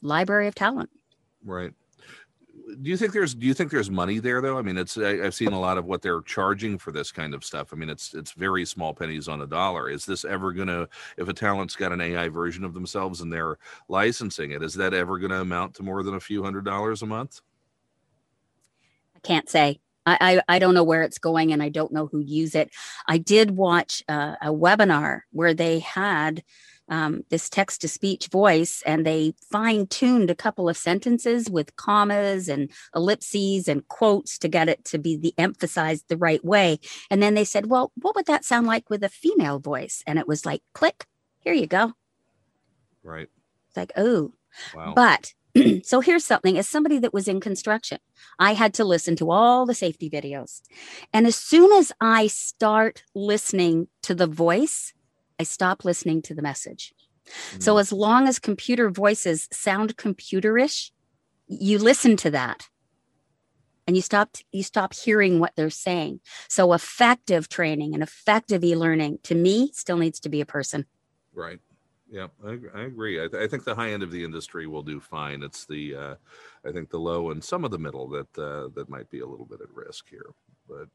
library 0.00 0.48
of 0.48 0.54
talent. 0.54 0.88
Right. 1.44 1.74
Do 2.80 2.88
you 2.88 2.96
think 2.96 3.12
there's 3.12 3.34
do 3.34 3.46
you 3.46 3.52
think 3.52 3.70
there's 3.70 3.90
money 3.90 4.18
there 4.18 4.40
though? 4.40 4.56
I 4.56 4.62
mean, 4.62 4.78
it's 4.78 4.96
I, 4.96 5.24
I've 5.24 5.34
seen 5.34 5.52
a 5.52 5.60
lot 5.60 5.76
of 5.76 5.84
what 5.84 6.00
they're 6.00 6.22
charging 6.22 6.78
for 6.78 6.90
this 6.90 7.12
kind 7.12 7.34
of 7.34 7.44
stuff. 7.44 7.72
I 7.72 7.76
mean, 7.76 7.90
it's 7.90 8.14
it's 8.14 8.32
very 8.32 8.64
small 8.64 8.94
pennies 8.94 9.28
on 9.28 9.42
a 9.42 9.46
dollar. 9.46 9.90
Is 9.90 10.06
this 10.06 10.24
ever 10.24 10.52
gonna 10.52 10.88
if 11.18 11.28
a 11.28 11.34
talent's 11.34 11.76
got 11.76 11.92
an 11.92 12.00
AI 12.00 12.28
version 12.28 12.64
of 12.64 12.72
themselves 12.72 13.20
and 13.20 13.30
they're 13.30 13.58
licensing 13.88 14.52
it, 14.52 14.62
is 14.62 14.72
that 14.74 14.94
ever 14.94 15.18
gonna 15.18 15.40
amount 15.40 15.74
to 15.74 15.82
more 15.82 16.02
than 16.02 16.14
a 16.14 16.20
few 16.20 16.42
hundred 16.42 16.64
dollars 16.64 17.02
a 17.02 17.06
month? 17.06 17.42
I 19.16 19.18
can't 19.18 19.50
say. 19.50 19.80
I, 20.10 20.16
I, 20.20 20.42
I 20.56 20.58
don't 20.58 20.74
know 20.74 20.84
where 20.84 21.02
it's 21.02 21.18
going 21.18 21.52
and 21.52 21.62
I 21.62 21.68
don't 21.68 21.92
know 21.92 22.06
who 22.06 22.20
use 22.20 22.54
it. 22.54 22.70
I 23.06 23.18
did 23.18 23.52
watch 23.52 24.02
uh, 24.08 24.36
a 24.42 24.52
webinar 24.52 25.20
where 25.32 25.54
they 25.54 25.78
had 25.80 26.42
um, 26.88 27.22
this 27.30 27.48
text 27.48 27.82
to 27.82 27.88
speech 27.88 28.26
voice 28.26 28.82
and 28.84 29.06
they 29.06 29.32
fine 29.50 29.86
tuned 29.86 30.28
a 30.28 30.34
couple 30.34 30.68
of 30.68 30.76
sentences 30.76 31.48
with 31.48 31.76
commas 31.76 32.48
and 32.48 32.68
ellipses 32.94 33.68
and 33.68 33.86
quotes 33.86 34.38
to 34.40 34.48
get 34.48 34.68
it 34.68 34.84
to 34.86 34.98
be 34.98 35.16
the 35.16 35.32
emphasized 35.38 36.06
the 36.08 36.16
right 36.16 36.44
way. 36.44 36.80
And 37.08 37.22
then 37.22 37.34
they 37.34 37.44
said, 37.44 37.66
well, 37.66 37.92
what 37.94 38.16
would 38.16 38.26
that 38.26 38.44
sound 38.44 38.66
like 38.66 38.90
with 38.90 39.04
a 39.04 39.08
female 39.08 39.60
voice? 39.60 40.02
And 40.06 40.18
it 40.18 40.26
was 40.26 40.44
like, 40.44 40.62
click, 40.74 41.06
here 41.38 41.54
you 41.54 41.68
go. 41.68 41.92
Right. 43.04 43.28
It's 43.68 43.76
like, 43.76 43.92
oh, 43.96 44.32
Wow. 44.74 44.94
but 44.96 45.32
so 45.84 46.00
here's 46.00 46.24
something 46.24 46.56
as 46.58 46.68
somebody 46.68 46.98
that 46.98 47.12
was 47.14 47.28
in 47.28 47.40
construction, 47.40 47.98
I 48.38 48.54
had 48.54 48.74
to 48.74 48.84
listen 48.84 49.16
to 49.16 49.30
all 49.30 49.66
the 49.66 49.74
safety 49.74 50.08
videos. 50.08 50.60
And 51.12 51.26
as 51.26 51.36
soon 51.36 51.72
as 51.72 51.92
I 52.00 52.28
start 52.28 53.04
listening 53.14 53.88
to 54.02 54.14
the 54.14 54.26
voice, 54.26 54.92
I 55.38 55.44
stop 55.44 55.84
listening 55.84 56.22
to 56.22 56.34
the 56.34 56.42
message. 56.42 56.94
So 57.58 57.74
Mm. 57.74 57.80
as 57.80 57.92
long 57.92 58.28
as 58.28 58.38
computer 58.38 58.90
voices 58.90 59.48
sound 59.52 59.96
computerish, 59.96 60.90
you 61.46 61.78
listen 61.78 62.16
to 62.18 62.30
that. 62.30 62.68
And 63.86 63.96
you 63.96 64.02
stop 64.02 64.36
you 64.52 64.62
stop 64.62 64.94
hearing 64.94 65.40
what 65.40 65.54
they're 65.56 65.70
saying. 65.70 66.20
So 66.48 66.72
effective 66.72 67.48
training 67.48 67.94
and 67.94 68.02
effective 68.02 68.62
e-learning 68.62 69.18
to 69.24 69.34
me 69.34 69.70
still 69.74 69.96
needs 69.96 70.20
to 70.20 70.28
be 70.28 70.40
a 70.40 70.46
person. 70.46 70.86
Right. 71.34 71.58
Yeah, 72.10 72.26
I, 72.44 72.58
I 72.74 72.80
agree. 72.82 73.22
I, 73.22 73.28
th- 73.28 73.42
I 73.42 73.46
think 73.46 73.64
the 73.64 73.74
high 73.74 73.92
end 73.92 74.02
of 74.02 74.10
the 74.10 74.24
industry 74.24 74.66
will 74.66 74.82
do 74.82 74.98
fine. 74.98 75.44
It's 75.44 75.64
the, 75.64 75.94
uh, 75.94 76.14
I 76.66 76.72
think 76.72 76.90
the 76.90 76.98
low 76.98 77.30
and 77.30 77.42
some 77.42 77.64
of 77.64 77.70
the 77.70 77.78
middle 77.78 78.08
that 78.08 78.38
uh, 78.38 78.68
that 78.74 78.88
might 78.88 79.08
be 79.10 79.20
a 79.20 79.26
little 79.26 79.46
bit 79.46 79.60
at 79.60 79.72
risk 79.72 80.08
here. 80.10 80.26
But 80.68 80.88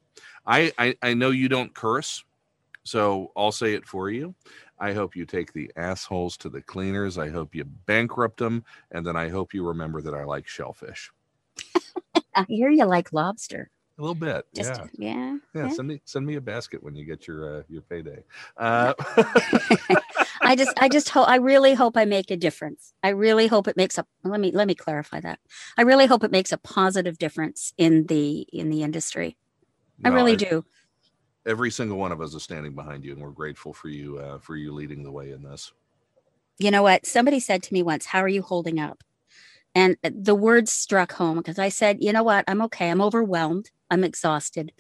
I, 0.45 0.73
I 0.77 0.95
I 1.01 1.13
know 1.13 1.31
you 1.31 1.47
don't 1.47 1.73
curse, 1.73 2.23
so 2.83 3.31
I'll 3.35 3.53
say 3.53 3.73
it 3.73 3.85
for 3.85 4.09
you. 4.09 4.35
I 4.77 4.91
hope 4.91 5.15
you 5.15 5.25
take 5.25 5.53
the 5.53 5.71
assholes 5.77 6.35
to 6.37 6.49
the 6.49 6.61
cleaners. 6.61 7.17
I 7.17 7.29
hope 7.29 7.55
you 7.55 7.63
bankrupt 7.63 8.37
them, 8.37 8.65
and 8.91 9.05
then 9.05 9.15
I 9.15 9.29
hope 9.29 9.53
you 9.53 9.65
remember 9.65 10.01
that 10.01 10.13
I 10.13 10.25
like 10.25 10.47
shellfish. 10.47 11.11
I 12.35 12.45
hear 12.49 12.69
you 12.69 12.85
like 12.85 13.13
lobster. 13.13 13.69
A 13.97 14.01
little 14.01 14.15
bit. 14.15 14.45
Just 14.53 14.73
yeah. 14.75 14.87
yeah. 14.97 15.37
yeah. 15.53 15.67
yeah. 15.67 15.69
Send 15.69 15.87
me 15.87 16.01
send 16.03 16.25
me 16.25 16.35
a 16.35 16.41
basket 16.41 16.83
when 16.83 16.95
you 16.95 17.05
get 17.05 17.27
your 17.27 17.59
uh, 17.59 17.63
your 17.69 17.81
payday. 17.81 18.23
Uh, 18.57 18.93
I 20.41 20.55
just 20.57 20.73
I 20.77 20.89
just 20.89 21.09
hope 21.09 21.29
I 21.29 21.37
really 21.37 21.73
hope 21.73 21.95
I 21.95 22.03
make 22.03 22.29
a 22.29 22.35
difference. 22.35 22.93
I 23.03 23.09
really 23.09 23.47
hope 23.47 23.67
it 23.69 23.77
makes 23.77 23.97
a 23.97 24.05
let 24.23 24.41
me 24.41 24.51
let 24.51 24.67
me 24.67 24.75
clarify 24.75 25.21
that. 25.21 25.39
I 25.77 25.83
really 25.83 26.07
hope 26.07 26.25
it 26.25 26.31
makes 26.31 26.51
a 26.51 26.57
positive 26.57 27.17
difference 27.17 27.73
in 27.77 28.05
the 28.07 28.41
in 28.51 28.69
the 28.69 28.83
industry. 28.83 29.37
I 30.03 30.09
no, 30.09 30.15
really 30.15 30.35
do. 30.35 30.65
Every 31.45 31.71
single 31.71 31.97
one 31.97 32.11
of 32.11 32.19
us 32.19 32.33
is 32.33 32.43
standing 32.43 32.75
behind 32.75 33.05
you, 33.05 33.13
and 33.13 33.21
we're 33.21 33.29
grateful 33.29 33.71
for 33.71 33.87
you 33.87 34.17
uh, 34.17 34.39
for 34.39 34.57
you 34.57 34.73
leading 34.73 35.03
the 35.03 35.11
way 35.11 35.31
in 35.31 35.41
this. 35.41 35.71
You 36.57 36.71
know 36.71 36.83
what? 36.83 37.05
Somebody 37.05 37.39
said 37.39 37.63
to 37.63 37.73
me 37.73 37.81
once, 37.81 38.07
"How 38.07 38.19
are 38.19 38.27
you 38.27 38.41
holding 38.41 38.77
up?" 38.77 39.03
And 39.75 39.97
the 40.01 40.35
words 40.35 40.71
struck 40.71 41.11
home 41.11 41.37
because 41.37 41.59
I 41.59 41.69
said, 41.69 41.97
"You 42.01 42.13
know 42.13 42.23
what? 42.23 42.45
I'm 42.47 42.61
okay. 42.63 42.89
I'm 42.89 43.01
overwhelmed. 43.01 43.69
I'm 43.91 44.03
exhausted. 44.03 44.71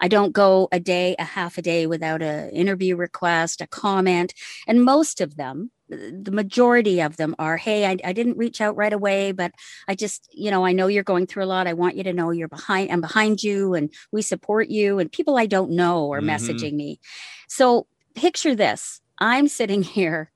I 0.00 0.08
don't 0.08 0.32
go 0.32 0.68
a 0.72 0.80
day, 0.80 1.14
a 1.18 1.24
half 1.24 1.58
a 1.58 1.62
day 1.62 1.86
without 1.86 2.22
an 2.22 2.50
interview 2.50 2.96
request, 2.96 3.60
a 3.60 3.66
comment. 3.66 4.32
And 4.66 4.84
most 4.84 5.20
of 5.20 5.36
them, 5.36 5.70
the 5.88 6.30
majority 6.32 7.00
of 7.00 7.16
them 7.16 7.34
are, 7.38 7.56
hey, 7.56 7.86
I, 7.86 7.98
I, 8.02 8.12
didn't 8.14 8.38
reach 8.38 8.62
out 8.62 8.74
right 8.74 8.92
away, 8.92 9.32
but 9.32 9.52
I 9.86 9.94
just, 9.94 10.28
you 10.32 10.50
know, 10.50 10.64
I 10.64 10.72
know 10.72 10.86
you're 10.86 11.02
going 11.04 11.26
through 11.26 11.44
a 11.44 11.46
lot. 11.46 11.66
I 11.66 11.74
want 11.74 11.96
you 11.96 12.02
to 12.04 12.12
know 12.12 12.30
you're 12.30 12.48
behind, 12.48 12.90
I'm 12.90 13.02
behind 13.02 13.42
you 13.42 13.74
and 13.74 13.92
we 14.10 14.22
support 14.22 14.68
you. 14.70 14.98
And 14.98 15.12
people 15.12 15.36
I 15.36 15.46
don't 15.46 15.72
know 15.72 16.10
are 16.12 16.20
mm-hmm. 16.20 16.30
messaging 16.30 16.72
me. 16.72 17.00
So 17.48 17.86
picture 18.14 18.54
this 18.54 19.02
I'm 19.18 19.46
sitting 19.46 19.82
here 19.98 20.32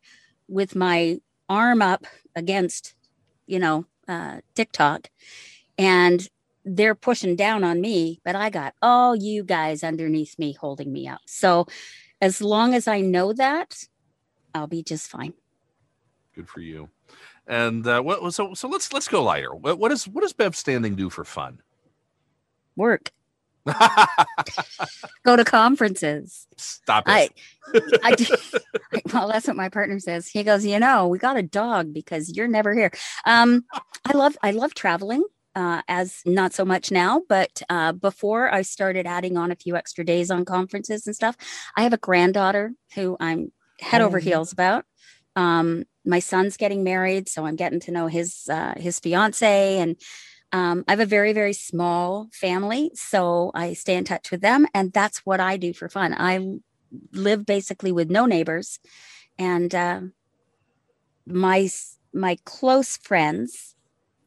with 0.48 0.76
my 0.76 1.20
arm 1.48 1.80
up 1.80 2.04
against, 2.36 2.94
you 3.46 3.58
know, 3.58 3.86
uh, 4.08 4.40
TikTok. 4.54 5.08
And 5.76 6.26
they're 6.64 6.94
pushing 6.94 7.36
down 7.36 7.64
on 7.64 7.80
me, 7.80 8.20
but 8.24 8.34
I 8.34 8.50
got 8.50 8.74
all 8.82 9.14
you 9.14 9.44
guys 9.44 9.82
underneath 9.82 10.38
me 10.38 10.52
holding 10.52 10.92
me 10.92 11.08
up. 11.08 11.20
So 11.26 11.66
as 12.20 12.40
long 12.42 12.74
as 12.74 12.88
I 12.88 13.00
know 13.00 13.32
that, 13.32 13.84
I'll 14.54 14.66
be 14.66 14.82
just 14.82 15.10
fine. 15.10 15.34
Good 16.34 16.48
for 16.48 16.60
you. 16.60 16.88
And 17.46 17.86
uh, 17.86 18.02
what 18.02 18.34
so 18.34 18.52
so 18.54 18.68
let's 18.68 18.92
let's 18.92 19.08
go 19.08 19.22
lighter. 19.22 19.54
What 19.54 19.78
what 19.78 19.90
is 19.90 20.06
what 20.06 20.20
does 20.20 20.34
Bev 20.34 20.54
Standing 20.54 20.94
do 20.94 21.08
for 21.08 21.24
fun? 21.24 21.62
Work. 22.76 23.10
go 25.24 25.36
to 25.36 25.44
conferences. 25.44 26.46
Stop 26.56 27.08
it. 27.08 27.32
I, 27.72 27.80
I 28.02 28.14
do, 28.14 28.26
well, 29.12 29.28
that's 29.28 29.46
what 29.46 29.56
my 29.56 29.68
partner 29.68 29.98
says. 29.98 30.28
He 30.28 30.42
goes, 30.42 30.64
you 30.64 30.78
know, 30.78 31.08
we 31.08 31.18
got 31.18 31.36
a 31.36 31.42
dog 31.42 31.92
because 31.92 32.34
you're 32.36 32.48
never 32.48 32.74
here. 32.74 32.90
Um, 33.24 33.64
I 34.04 34.16
love 34.16 34.36
I 34.42 34.50
love 34.50 34.74
traveling 34.74 35.24
uh, 35.54 35.82
as 35.88 36.22
not 36.24 36.52
so 36.52 36.64
much 36.64 36.90
now, 36.90 37.22
but 37.28 37.62
uh, 37.68 37.92
before 37.92 38.52
I 38.52 38.62
started 38.62 39.06
adding 39.06 39.36
on 39.36 39.50
a 39.50 39.56
few 39.56 39.76
extra 39.76 40.04
days 40.04 40.30
on 40.30 40.44
conferences 40.44 41.06
and 41.06 41.16
stuff, 41.16 41.36
I 41.76 41.82
have 41.82 41.92
a 41.92 41.98
granddaughter 41.98 42.72
who 42.94 43.16
I'm 43.20 43.52
head 43.80 44.00
oh. 44.00 44.06
over 44.06 44.18
heels 44.18 44.52
about. 44.52 44.84
Um, 45.36 45.84
my 46.04 46.18
son's 46.20 46.56
getting 46.56 46.84
married, 46.84 47.28
so 47.28 47.44
I'm 47.44 47.56
getting 47.56 47.80
to 47.80 47.92
know 47.92 48.06
his 48.06 48.48
uh, 48.48 48.74
his 48.76 48.98
fiance, 48.98 49.78
and 49.78 49.96
um, 50.52 50.84
I 50.88 50.92
have 50.92 51.00
a 51.00 51.06
very 51.06 51.32
very 51.32 51.52
small 51.52 52.28
family, 52.32 52.90
so 52.94 53.50
I 53.54 53.74
stay 53.74 53.96
in 53.96 54.04
touch 54.04 54.30
with 54.30 54.40
them, 54.40 54.66
and 54.74 54.92
that's 54.92 55.18
what 55.20 55.40
I 55.40 55.56
do 55.56 55.72
for 55.72 55.88
fun. 55.88 56.14
I 56.16 56.58
live 57.12 57.44
basically 57.44 57.92
with 57.92 58.10
no 58.10 58.26
neighbors, 58.26 58.78
and 59.38 59.74
uh, 59.74 60.00
my 61.26 61.68
my 62.12 62.38
close 62.44 62.96
friends 62.96 63.74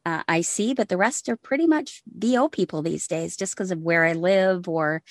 uh, 0.06 0.24
I 0.28 0.42
see, 0.42 0.74
but 0.74 0.90
the 0.90 0.98
rest 0.98 1.30
are 1.30 1.36
pretty 1.38 1.68
much 1.68 2.02
VO 2.08 2.50
people 2.50 2.82
these 2.82 3.08
days 3.08 3.38
just 3.38 3.54
because 3.54 3.72
of 3.72 3.82
where 3.82 4.04
I 4.04 4.14
live 4.14 4.68
or 4.68 5.04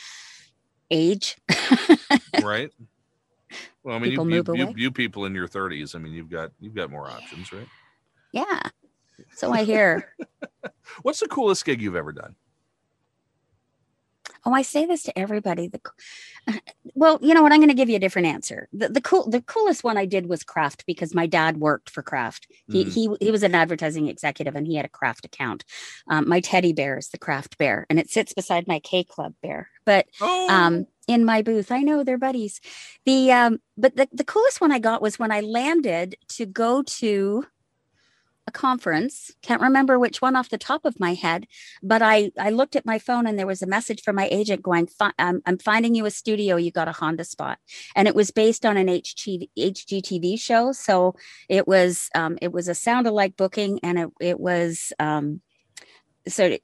age. 0.90 1.37
right. 2.42 2.70
Well, 3.83 3.96
I 3.96 3.99
mean, 3.99 4.12
you, 4.12 4.29
you, 4.29 4.44
you, 4.55 4.75
you, 4.77 4.90
people 4.90 5.25
in 5.25 5.35
your 5.35 5.49
30s, 5.49 5.94
I 5.94 5.99
mean, 5.99 6.12
you've 6.12 6.31
got 6.31 6.51
you've 6.61 6.75
got 6.75 6.90
more 6.90 7.09
options, 7.09 7.53
right? 7.53 7.68
Yeah. 8.33 8.61
So 9.40 9.50
I 9.53 9.64
hear. 9.64 10.14
What's 11.03 11.20
the 11.20 11.26
coolest 11.26 11.64
gig 11.64 11.81
you've 11.81 11.96
ever 11.96 12.12
done? 12.12 12.37
Oh, 14.44 14.53
I 14.53 14.61
say 14.61 14.85
this 14.85 15.03
to 15.05 15.18
everybody. 15.18 15.68
The 15.68 15.81
well, 16.94 17.18
you 17.22 17.33
know 17.33 17.42
what? 17.42 17.50
I'm 17.50 17.59
going 17.59 17.68
to 17.70 17.74
give 17.74 17.88
you 17.88 17.96
a 17.96 18.00
different 18.00 18.29
answer. 18.29 18.68
The, 18.74 18.90
the 18.90 19.00
cool, 19.00 19.31
the 19.31 19.40
coolest 19.40 19.83
one 19.83 19.96
I 19.96 20.05
did 20.05 20.26
was 20.26 20.42
Kraft 20.42 20.85
because 20.87 21.14
my 21.14 21.26
dad 21.26 21.57
worked 21.57 21.88
for 21.88 22.03
Kraft. 22.03 22.48
He 22.70 22.85
mm. 22.85 22.92
he 22.92 23.16
he 23.18 23.31
was 23.31 23.42
an 23.42 23.55
advertising 23.55 24.09
executive 24.09 24.55
and 24.55 24.66
he 24.66 24.76
had 24.76 24.85
a 24.85 24.90
Kraft 24.90 25.24
account. 25.24 25.64
Um, 26.09 26.29
my 26.29 26.40
teddy 26.40 26.74
bear 26.74 26.98
is 26.98 27.09
the 27.09 27.18
Kraft 27.18 27.57
bear, 27.57 27.87
and 27.88 27.98
it 27.98 28.11
sits 28.11 28.35
beside 28.35 28.68
my 28.68 28.79
K 28.79 29.05
Club 29.05 29.33
bear. 29.42 29.70
But 29.87 30.07
oh. 30.20 30.48
um, 30.50 30.87
in 31.09 31.24
my 31.24 31.40
booth, 31.40 31.72
I 31.72 31.81
know 31.81 32.05
they're 32.05 32.18
buddies. 32.18 32.61
The 33.07 33.33
um, 33.33 33.59
but 33.79 33.96
the 33.96 34.07
the 34.12 34.24
coolest 34.24 34.61
one 34.61 34.70
I 34.70 34.81
got 34.81 35.00
was 35.00 35.18
when 35.18 35.33
I 35.33 35.40
landed 35.40 36.16
to 36.37 36.44
go 36.44 36.83
to 36.83 37.46
a 38.50 38.58
conference. 38.66 39.30
Can't 39.42 39.62
remember 39.62 39.98
which 39.98 40.20
one 40.20 40.36
off 40.36 40.48
the 40.48 40.58
top 40.58 40.84
of 40.84 41.00
my 41.00 41.14
head 41.14 41.46
but 41.82 42.02
i 42.02 42.30
i 42.38 42.50
looked 42.50 42.76
at 42.76 42.86
my 42.86 42.98
phone 42.98 43.26
and 43.26 43.38
there 43.38 43.46
was 43.46 43.62
a 43.62 43.66
message 43.66 44.02
from 44.02 44.16
my 44.16 44.28
agent 44.30 44.62
going 44.62 44.88
I'm, 45.18 45.42
I'm 45.46 45.58
finding 45.58 45.94
you 45.94 46.06
a 46.06 46.10
studio. 46.10 46.56
You 46.56 46.70
got 46.70 46.88
a 46.88 46.92
honda 46.92 47.24
spot. 47.24 47.58
And 47.94 48.08
it 48.08 48.14
was 48.14 48.30
based 48.30 48.64
on 48.66 48.76
an 48.76 48.88
HG, 48.88 49.48
hgtv 49.58 50.40
show. 50.40 50.72
So 50.72 51.14
it 51.48 51.66
was 51.66 52.10
um, 52.14 52.38
it 52.42 52.52
was 52.52 52.68
a 52.68 52.74
sound 52.74 53.06
alike 53.06 53.36
booking 53.36 53.80
and 53.82 53.98
it, 53.98 54.10
it 54.20 54.40
was 54.40 54.92
um, 54.98 55.40
so 56.28 56.56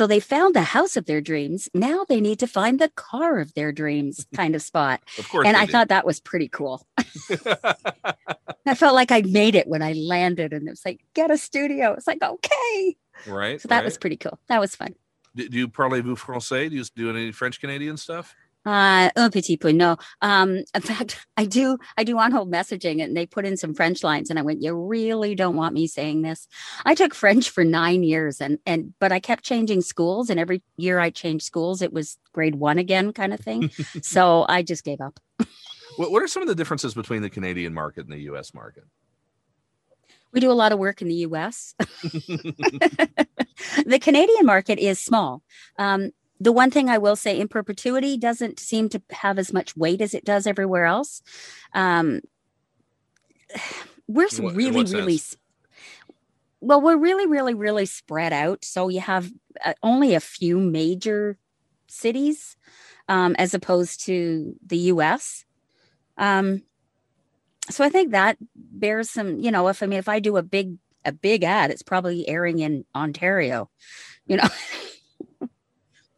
so 0.00 0.06
they 0.06 0.18
found 0.18 0.54
the 0.54 0.62
house 0.62 0.96
of 0.96 1.04
their 1.04 1.20
dreams. 1.20 1.68
Now 1.74 2.06
they 2.08 2.22
need 2.22 2.38
to 2.38 2.46
find 2.46 2.78
the 2.78 2.88
car 2.88 3.38
of 3.38 3.52
their 3.52 3.70
dreams 3.70 4.26
kind 4.34 4.54
of 4.54 4.62
spot. 4.62 5.02
of 5.18 5.28
course. 5.28 5.46
And 5.46 5.58
I 5.58 5.66
did. 5.66 5.72
thought 5.72 5.88
that 5.88 6.06
was 6.06 6.20
pretty 6.20 6.48
cool. 6.48 6.86
I 6.96 8.74
felt 8.74 8.94
like 8.94 9.12
I 9.12 9.20
made 9.20 9.54
it 9.54 9.68
when 9.68 9.82
I 9.82 9.92
landed 9.92 10.54
and 10.54 10.66
it 10.66 10.70
was 10.70 10.86
like, 10.86 11.04
get 11.12 11.30
a 11.30 11.36
studio. 11.36 11.92
It's 11.92 12.06
like, 12.06 12.22
okay. 12.22 12.96
Right. 13.26 13.60
So 13.60 13.68
that 13.68 13.76
right. 13.76 13.84
was 13.84 13.98
pretty 13.98 14.16
cool. 14.16 14.38
That 14.48 14.58
was 14.58 14.74
fun. 14.74 14.94
Do, 15.36 15.46
do 15.50 15.58
you 15.58 15.68
parlez-vous 15.68 16.16
français? 16.16 16.70
Do 16.70 16.76
you 16.76 16.84
do 16.96 17.10
any 17.10 17.30
French 17.30 17.60
Canadian 17.60 17.98
stuff? 17.98 18.34
Uh, 18.66 19.08
un 19.16 19.30
petit 19.30 19.56
peu. 19.56 19.72
No. 19.74 19.96
Um, 20.20 20.58
in 20.74 20.82
fact, 20.82 21.26
I 21.36 21.46
do, 21.46 21.78
I 21.96 22.04
do 22.04 22.18
on 22.18 22.30
hold 22.30 22.52
messaging 22.52 23.02
and 23.02 23.16
they 23.16 23.26
put 23.26 23.46
in 23.46 23.56
some 23.56 23.74
French 23.74 24.04
lines 24.04 24.28
and 24.28 24.38
I 24.38 24.42
went, 24.42 24.62
you 24.62 24.74
really 24.74 25.34
don't 25.34 25.56
want 25.56 25.74
me 25.74 25.86
saying 25.86 26.22
this. 26.22 26.46
I 26.84 26.94
took 26.94 27.14
French 27.14 27.48
for 27.50 27.64
nine 27.64 28.02
years 28.02 28.40
and, 28.40 28.58
and, 28.66 28.92
but 28.98 29.12
I 29.12 29.20
kept 29.20 29.44
changing 29.44 29.80
schools 29.80 30.28
and 30.28 30.38
every 30.38 30.62
year 30.76 30.98
I 30.98 31.10
changed 31.10 31.44
schools, 31.44 31.80
it 31.80 31.92
was 31.92 32.18
grade 32.32 32.56
one 32.56 32.78
again 32.78 33.12
kind 33.12 33.32
of 33.32 33.40
thing. 33.40 33.70
so 34.02 34.44
I 34.48 34.62
just 34.62 34.84
gave 34.84 35.00
up. 35.00 35.18
what, 35.96 36.10
what 36.10 36.22
are 36.22 36.28
some 36.28 36.42
of 36.42 36.48
the 36.48 36.54
differences 36.54 36.94
between 36.94 37.22
the 37.22 37.30
Canadian 37.30 37.72
market 37.72 38.04
and 38.04 38.12
the 38.12 38.20
US 38.32 38.52
market? 38.52 38.84
We 40.32 40.40
do 40.40 40.50
a 40.50 40.54
lot 40.54 40.72
of 40.72 40.78
work 40.78 41.02
in 41.02 41.08
the 41.08 41.26
US. 41.26 41.74
the 43.84 43.98
Canadian 44.00 44.46
market 44.46 44.78
is 44.78 45.00
small. 45.00 45.42
Um, 45.78 46.10
the 46.40 46.52
one 46.52 46.70
thing 46.70 46.88
I 46.88 46.98
will 46.98 47.16
say 47.16 47.38
in 47.38 47.48
perpetuity 47.48 48.16
doesn't 48.16 48.58
seem 48.58 48.88
to 48.88 49.02
have 49.10 49.38
as 49.38 49.52
much 49.52 49.76
weight 49.76 50.00
as 50.00 50.14
it 50.14 50.24
does 50.24 50.46
everywhere 50.46 50.86
else. 50.86 51.22
Um, 51.74 52.22
we're 54.08 54.28
what, 54.38 54.54
really, 54.54 54.84
really, 54.84 55.20
well, 56.60 56.80
we're 56.80 56.96
really, 56.96 57.26
really, 57.26 57.54
really 57.54 57.86
spread 57.86 58.32
out. 58.32 58.64
So 58.64 58.88
you 58.88 59.00
have 59.00 59.30
uh, 59.64 59.74
only 59.82 60.14
a 60.14 60.20
few 60.20 60.58
major 60.58 61.38
cities 61.86 62.56
um, 63.08 63.36
as 63.38 63.54
opposed 63.54 64.04
to 64.06 64.56
the 64.66 64.78
US. 64.78 65.44
Um, 66.16 66.62
so 67.68 67.84
I 67.84 67.88
think 67.88 68.12
that 68.12 68.36
bears 68.54 69.10
some, 69.10 69.38
you 69.38 69.50
know, 69.50 69.68
if 69.68 69.82
I 69.82 69.86
mean, 69.86 69.98
if 69.98 70.08
I 70.08 70.18
do 70.18 70.36
a 70.36 70.42
big, 70.42 70.76
a 71.04 71.12
big 71.12 71.44
ad, 71.44 71.70
it's 71.70 71.82
probably 71.82 72.28
airing 72.28 72.58
in 72.58 72.84
Ontario, 72.94 73.70
you 74.26 74.36
know. 74.36 74.48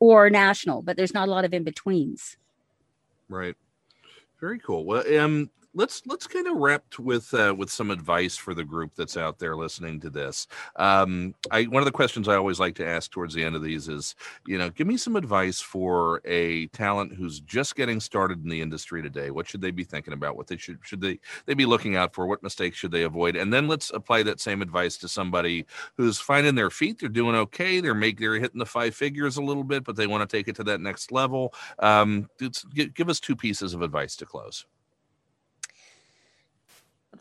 or 0.03 0.29
national, 0.29 0.83
but 0.83 0.97
there's 0.97 1.15
not 1.15 1.29
a 1.29 1.31
lot 1.31 1.45
of 1.45 1.55
in 1.55 1.63
betweens. 1.63 2.37
Right. 3.29 3.55
Very 4.41 4.59
cool. 4.59 4.85
Well, 4.85 5.05
um, 5.17 5.49
let's 5.75 6.03
let's 6.07 6.27
kind 6.27 6.47
of 6.47 6.57
wrap 6.57 6.83
with 6.99 7.33
uh, 7.35 7.55
with 7.57 7.71
some 7.71 7.91
advice 7.91 8.37
for 8.37 8.55
the 8.55 8.65
group 8.65 8.93
that's 8.95 9.17
out 9.17 9.39
there 9.39 9.57
listening 9.57 10.01
to 10.01 10.11
this. 10.11 10.47
Um, 10.77 11.35
I 11.51 11.65
one 11.65 11.81
of 11.81 11.87
the 11.87 11.93
questions 11.93 12.29
I 12.29 12.37
always 12.37 12.61
like 12.61 12.75
to 12.77 12.87
ask 12.87 13.11
towards 13.11 13.35
the 13.35 13.45
end 13.45 13.57
of 13.57 13.63
these 13.63 13.89
is, 13.89 14.15
you 14.47 14.59
know, 14.59 14.71
give 14.71 14.87
me 14.87 14.97
some 14.97 15.17
advice 15.17 15.61
for 15.61 16.21
a 16.25 16.67
talent 16.69 17.15
who's 17.15 17.41
just 17.41 17.77
getting 17.77 18.01
started 18.01 18.43
in 18.43 18.49
the 18.49 18.61
industry 18.61 19.03
today. 19.03 19.31
What 19.31 19.49
should 19.49 19.61
they 19.61 19.71
be 19.71 19.85
thinking 19.85 20.13
about? 20.13 20.37
What 20.37 20.47
they 20.47 20.57
should 20.57 20.79
should 20.83 21.01
they 21.01 21.19
they 21.47 21.55
be 21.55 21.67
looking 21.67 21.97
out 21.97 22.15
for? 22.15 22.27
What 22.27 22.43
mistakes 22.43 22.77
should 22.77 22.93
they 22.93 23.05
avoid? 23.05 23.37
And 23.37 23.53
then 23.53 23.69
let's 23.69 23.91
apply 23.91 24.23
that 24.25 24.41
same 24.41 24.63
advice 24.63 24.97
to 24.99 25.09
somebody 25.09 25.67
who's 25.97 26.19
finding 26.19 26.55
their 26.55 26.71
feet. 26.71 27.01
They're 27.01 27.09
doing 27.09 27.37
okay. 27.37 27.81
They're 27.81 27.95
make 27.95 28.19
they're 28.19 28.35
hitting 28.35 28.59
the 28.59 28.67
five 28.67 28.95
figures 28.95 29.37
a 29.37 29.43
little 29.43 29.65
bit, 29.65 29.85
but 29.85 29.97
they 29.97 30.07
want 30.07 30.29
to 30.29 30.37
take 30.37 30.49
it 30.49 30.57
to 30.57 30.65
that 30.65 30.81
next 30.81 31.13
level. 31.13 31.55
Um, 31.79 32.29
give 32.39 33.09
us 33.09 33.21
two 33.21 33.37
pieces 33.37 33.75
of 33.75 33.83
advice 33.83 34.17
to 34.17 34.27
close 34.27 34.67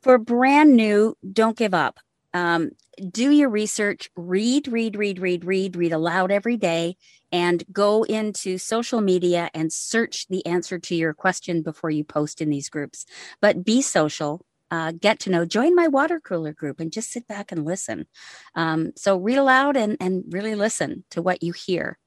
for 0.01 0.17
brand 0.17 0.75
new, 0.75 1.15
don't 1.31 1.57
give 1.57 1.73
up. 1.73 1.99
Um, 2.33 2.71
do 3.09 3.29
your 3.29 3.49
research, 3.49 4.09
read, 4.15 4.67
read, 4.67 4.95
read, 4.95 5.19
read, 5.19 5.43
read, 5.43 5.75
read 5.75 5.91
aloud 5.91 6.31
every 6.31 6.57
day, 6.57 6.95
and 7.31 7.63
go 7.71 8.03
into 8.03 8.57
social 8.57 9.01
media 9.01 9.49
and 9.53 9.71
search 9.71 10.27
the 10.29 10.45
answer 10.45 10.79
to 10.79 10.95
your 10.95 11.13
question 11.13 11.61
before 11.61 11.89
you 11.89 12.03
post 12.03 12.41
in 12.41 12.49
these 12.49 12.69
groups. 12.69 13.05
But 13.41 13.63
be 13.65 13.81
social, 13.81 14.45
uh, 14.69 14.93
get 14.93 15.19
to 15.21 15.29
know, 15.29 15.45
join 15.45 15.75
my 15.75 15.87
water 15.87 16.19
cooler 16.19 16.53
group 16.53 16.79
and 16.79 16.91
just 16.91 17.11
sit 17.11 17.27
back 17.27 17.51
and 17.51 17.65
listen. 17.65 18.07
Um, 18.55 18.91
so 18.95 19.17
read 19.17 19.37
aloud 19.37 19.75
and, 19.75 19.97
and 19.99 20.23
really 20.29 20.55
listen 20.55 21.03
to 21.11 21.21
what 21.21 21.43
you 21.43 21.53
hear. 21.53 21.97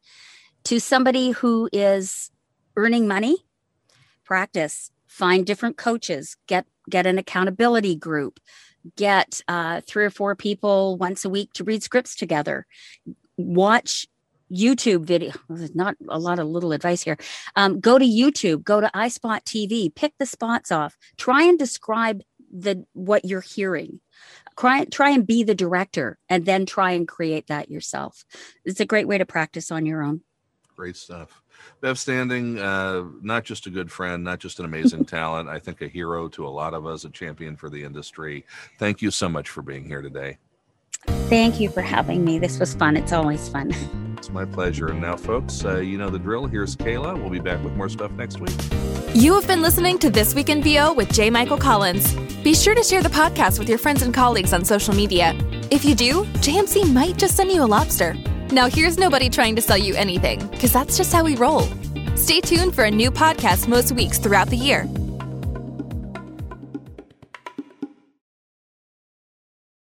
To 0.64 0.80
somebody 0.80 1.30
who 1.32 1.68
is 1.72 2.30
earning 2.76 3.06
money, 3.06 3.36
practice, 4.24 4.90
find 5.14 5.46
different 5.46 5.76
coaches, 5.76 6.36
get 6.48 6.66
get 6.90 7.06
an 7.06 7.18
accountability 7.18 7.94
group, 7.94 8.40
get 8.96 9.40
uh, 9.46 9.80
three 9.86 10.04
or 10.04 10.10
four 10.10 10.34
people 10.34 10.98
once 10.98 11.24
a 11.24 11.30
week 11.30 11.52
to 11.54 11.62
read 11.62 11.82
scripts 11.82 12.16
together, 12.16 12.66
watch 13.36 14.06
YouTube 14.52 15.04
video. 15.04 15.32
Not 15.48 15.94
a 16.08 16.18
lot 16.18 16.40
of 16.40 16.48
little 16.48 16.72
advice 16.72 17.02
here. 17.02 17.16
Um, 17.54 17.78
go 17.78 17.96
to 17.96 18.04
YouTube, 18.04 18.64
go 18.64 18.80
to 18.80 18.90
iSpot 18.94 19.40
TV, 19.44 19.94
pick 19.94 20.12
the 20.18 20.26
spots 20.26 20.72
off, 20.72 20.96
try 21.16 21.44
and 21.44 21.58
describe 21.58 22.20
the 22.52 22.84
what 22.92 23.24
you're 23.24 23.40
hearing. 23.40 24.00
Try, 24.58 24.84
try 24.84 25.10
and 25.10 25.26
be 25.26 25.42
the 25.42 25.54
director 25.54 26.18
and 26.28 26.44
then 26.44 26.66
try 26.66 26.92
and 26.92 27.08
create 27.08 27.48
that 27.48 27.70
yourself. 27.70 28.24
It's 28.64 28.80
a 28.80 28.86
great 28.86 29.08
way 29.08 29.18
to 29.18 29.26
practice 29.26 29.72
on 29.72 29.86
your 29.86 30.02
own. 30.02 30.20
Great 30.76 30.96
stuff. 30.96 31.43
Bev 31.80 31.98
Standing, 31.98 32.58
uh, 32.58 33.04
not 33.22 33.44
just 33.44 33.66
a 33.66 33.70
good 33.70 33.90
friend, 33.90 34.24
not 34.24 34.38
just 34.38 34.58
an 34.58 34.64
amazing 34.64 35.04
talent, 35.16 35.48
I 35.48 35.58
think 35.58 35.80
a 35.82 35.88
hero 35.88 36.28
to 36.28 36.46
a 36.46 36.48
lot 36.48 36.74
of 36.74 36.86
us, 36.86 37.04
a 37.04 37.10
champion 37.10 37.56
for 37.56 37.68
the 37.68 37.82
industry. 37.82 38.44
Thank 38.78 39.02
you 39.02 39.10
so 39.10 39.28
much 39.28 39.48
for 39.48 39.62
being 39.62 39.84
here 39.84 40.02
today. 40.02 40.38
Thank 41.28 41.60
you 41.60 41.68
for 41.68 41.82
having 41.82 42.24
me. 42.24 42.38
This 42.38 42.58
was 42.58 42.74
fun. 42.74 42.96
It's 42.96 43.12
always 43.12 43.48
fun. 43.48 43.74
It's 44.16 44.30
my 44.30 44.44
pleasure. 44.44 44.88
And 44.88 45.00
now, 45.00 45.16
folks, 45.16 45.64
uh, 45.64 45.78
you 45.78 45.98
know 45.98 46.08
the 46.08 46.18
drill. 46.18 46.46
Here's 46.46 46.76
Kayla. 46.76 47.20
We'll 47.20 47.30
be 47.30 47.40
back 47.40 47.62
with 47.62 47.74
more 47.74 47.88
stuff 47.88 48.10
next 48.12 48.40
week. 48.40 48.54
You 49.14 49.34
have 49.34 49.46
been 49.46 49.62
listening 49.62 49.98
to 49.98 50.10
This 50.10 50.34
Week 50.34 50.48
in 50.48 50.62
VO 50.62 50.92
with 50.92 51.12
J. 51.12 51.30
Michael 51.30 51.58
Collins. 51.58 52.14
Be 52.42 52.54
sure 52.54 52.74
to 52.74 52.82
share 52.82 53.02
the 53.02 53.08
podcast 53.08 53.58
with 53.58 53.68
your 53.68 53.78
friends 53.78 54.02
and 54.02 54.12
colleagues 54.12 54.52
on 54.52 54.64
social 54.64 54.94
media. 54.94 55.36
If 55.70 55.84
you 55.84 55.94
do, 55.94 56.24
JMC 56.40 56.92
might 56.92 57.16
just 57.16 57.36
send 57.36 57.50
you 57.50 57.62
a 57.62 57.66
lobster. 57.66 58.16
Now, 58.50 58.68
here's 58.68 58.98
nobody 58.98 59.28
trying 59.28 59.56
to 59.56 59.62
sell 59.62 59.78
you 59.78 59.94
anything, 59.94 60.46
because 60.48 60.72
that's 60.72 60.96
just 60.96 61.12
how 61.12 61.24
we 61.24 61.36
roll. 61.36 61.62
Stay 62.14 62.40
tuned 62.40 62.74
for 62.74 62.84
a 62.84 62.90
new 62.90 63.10
podcast 63.10 63.68
most 63.68 63.92
weeks 63.92 64.18
throughout 64.18 64.48
the 64.48 64.56
year. 64.56 64.88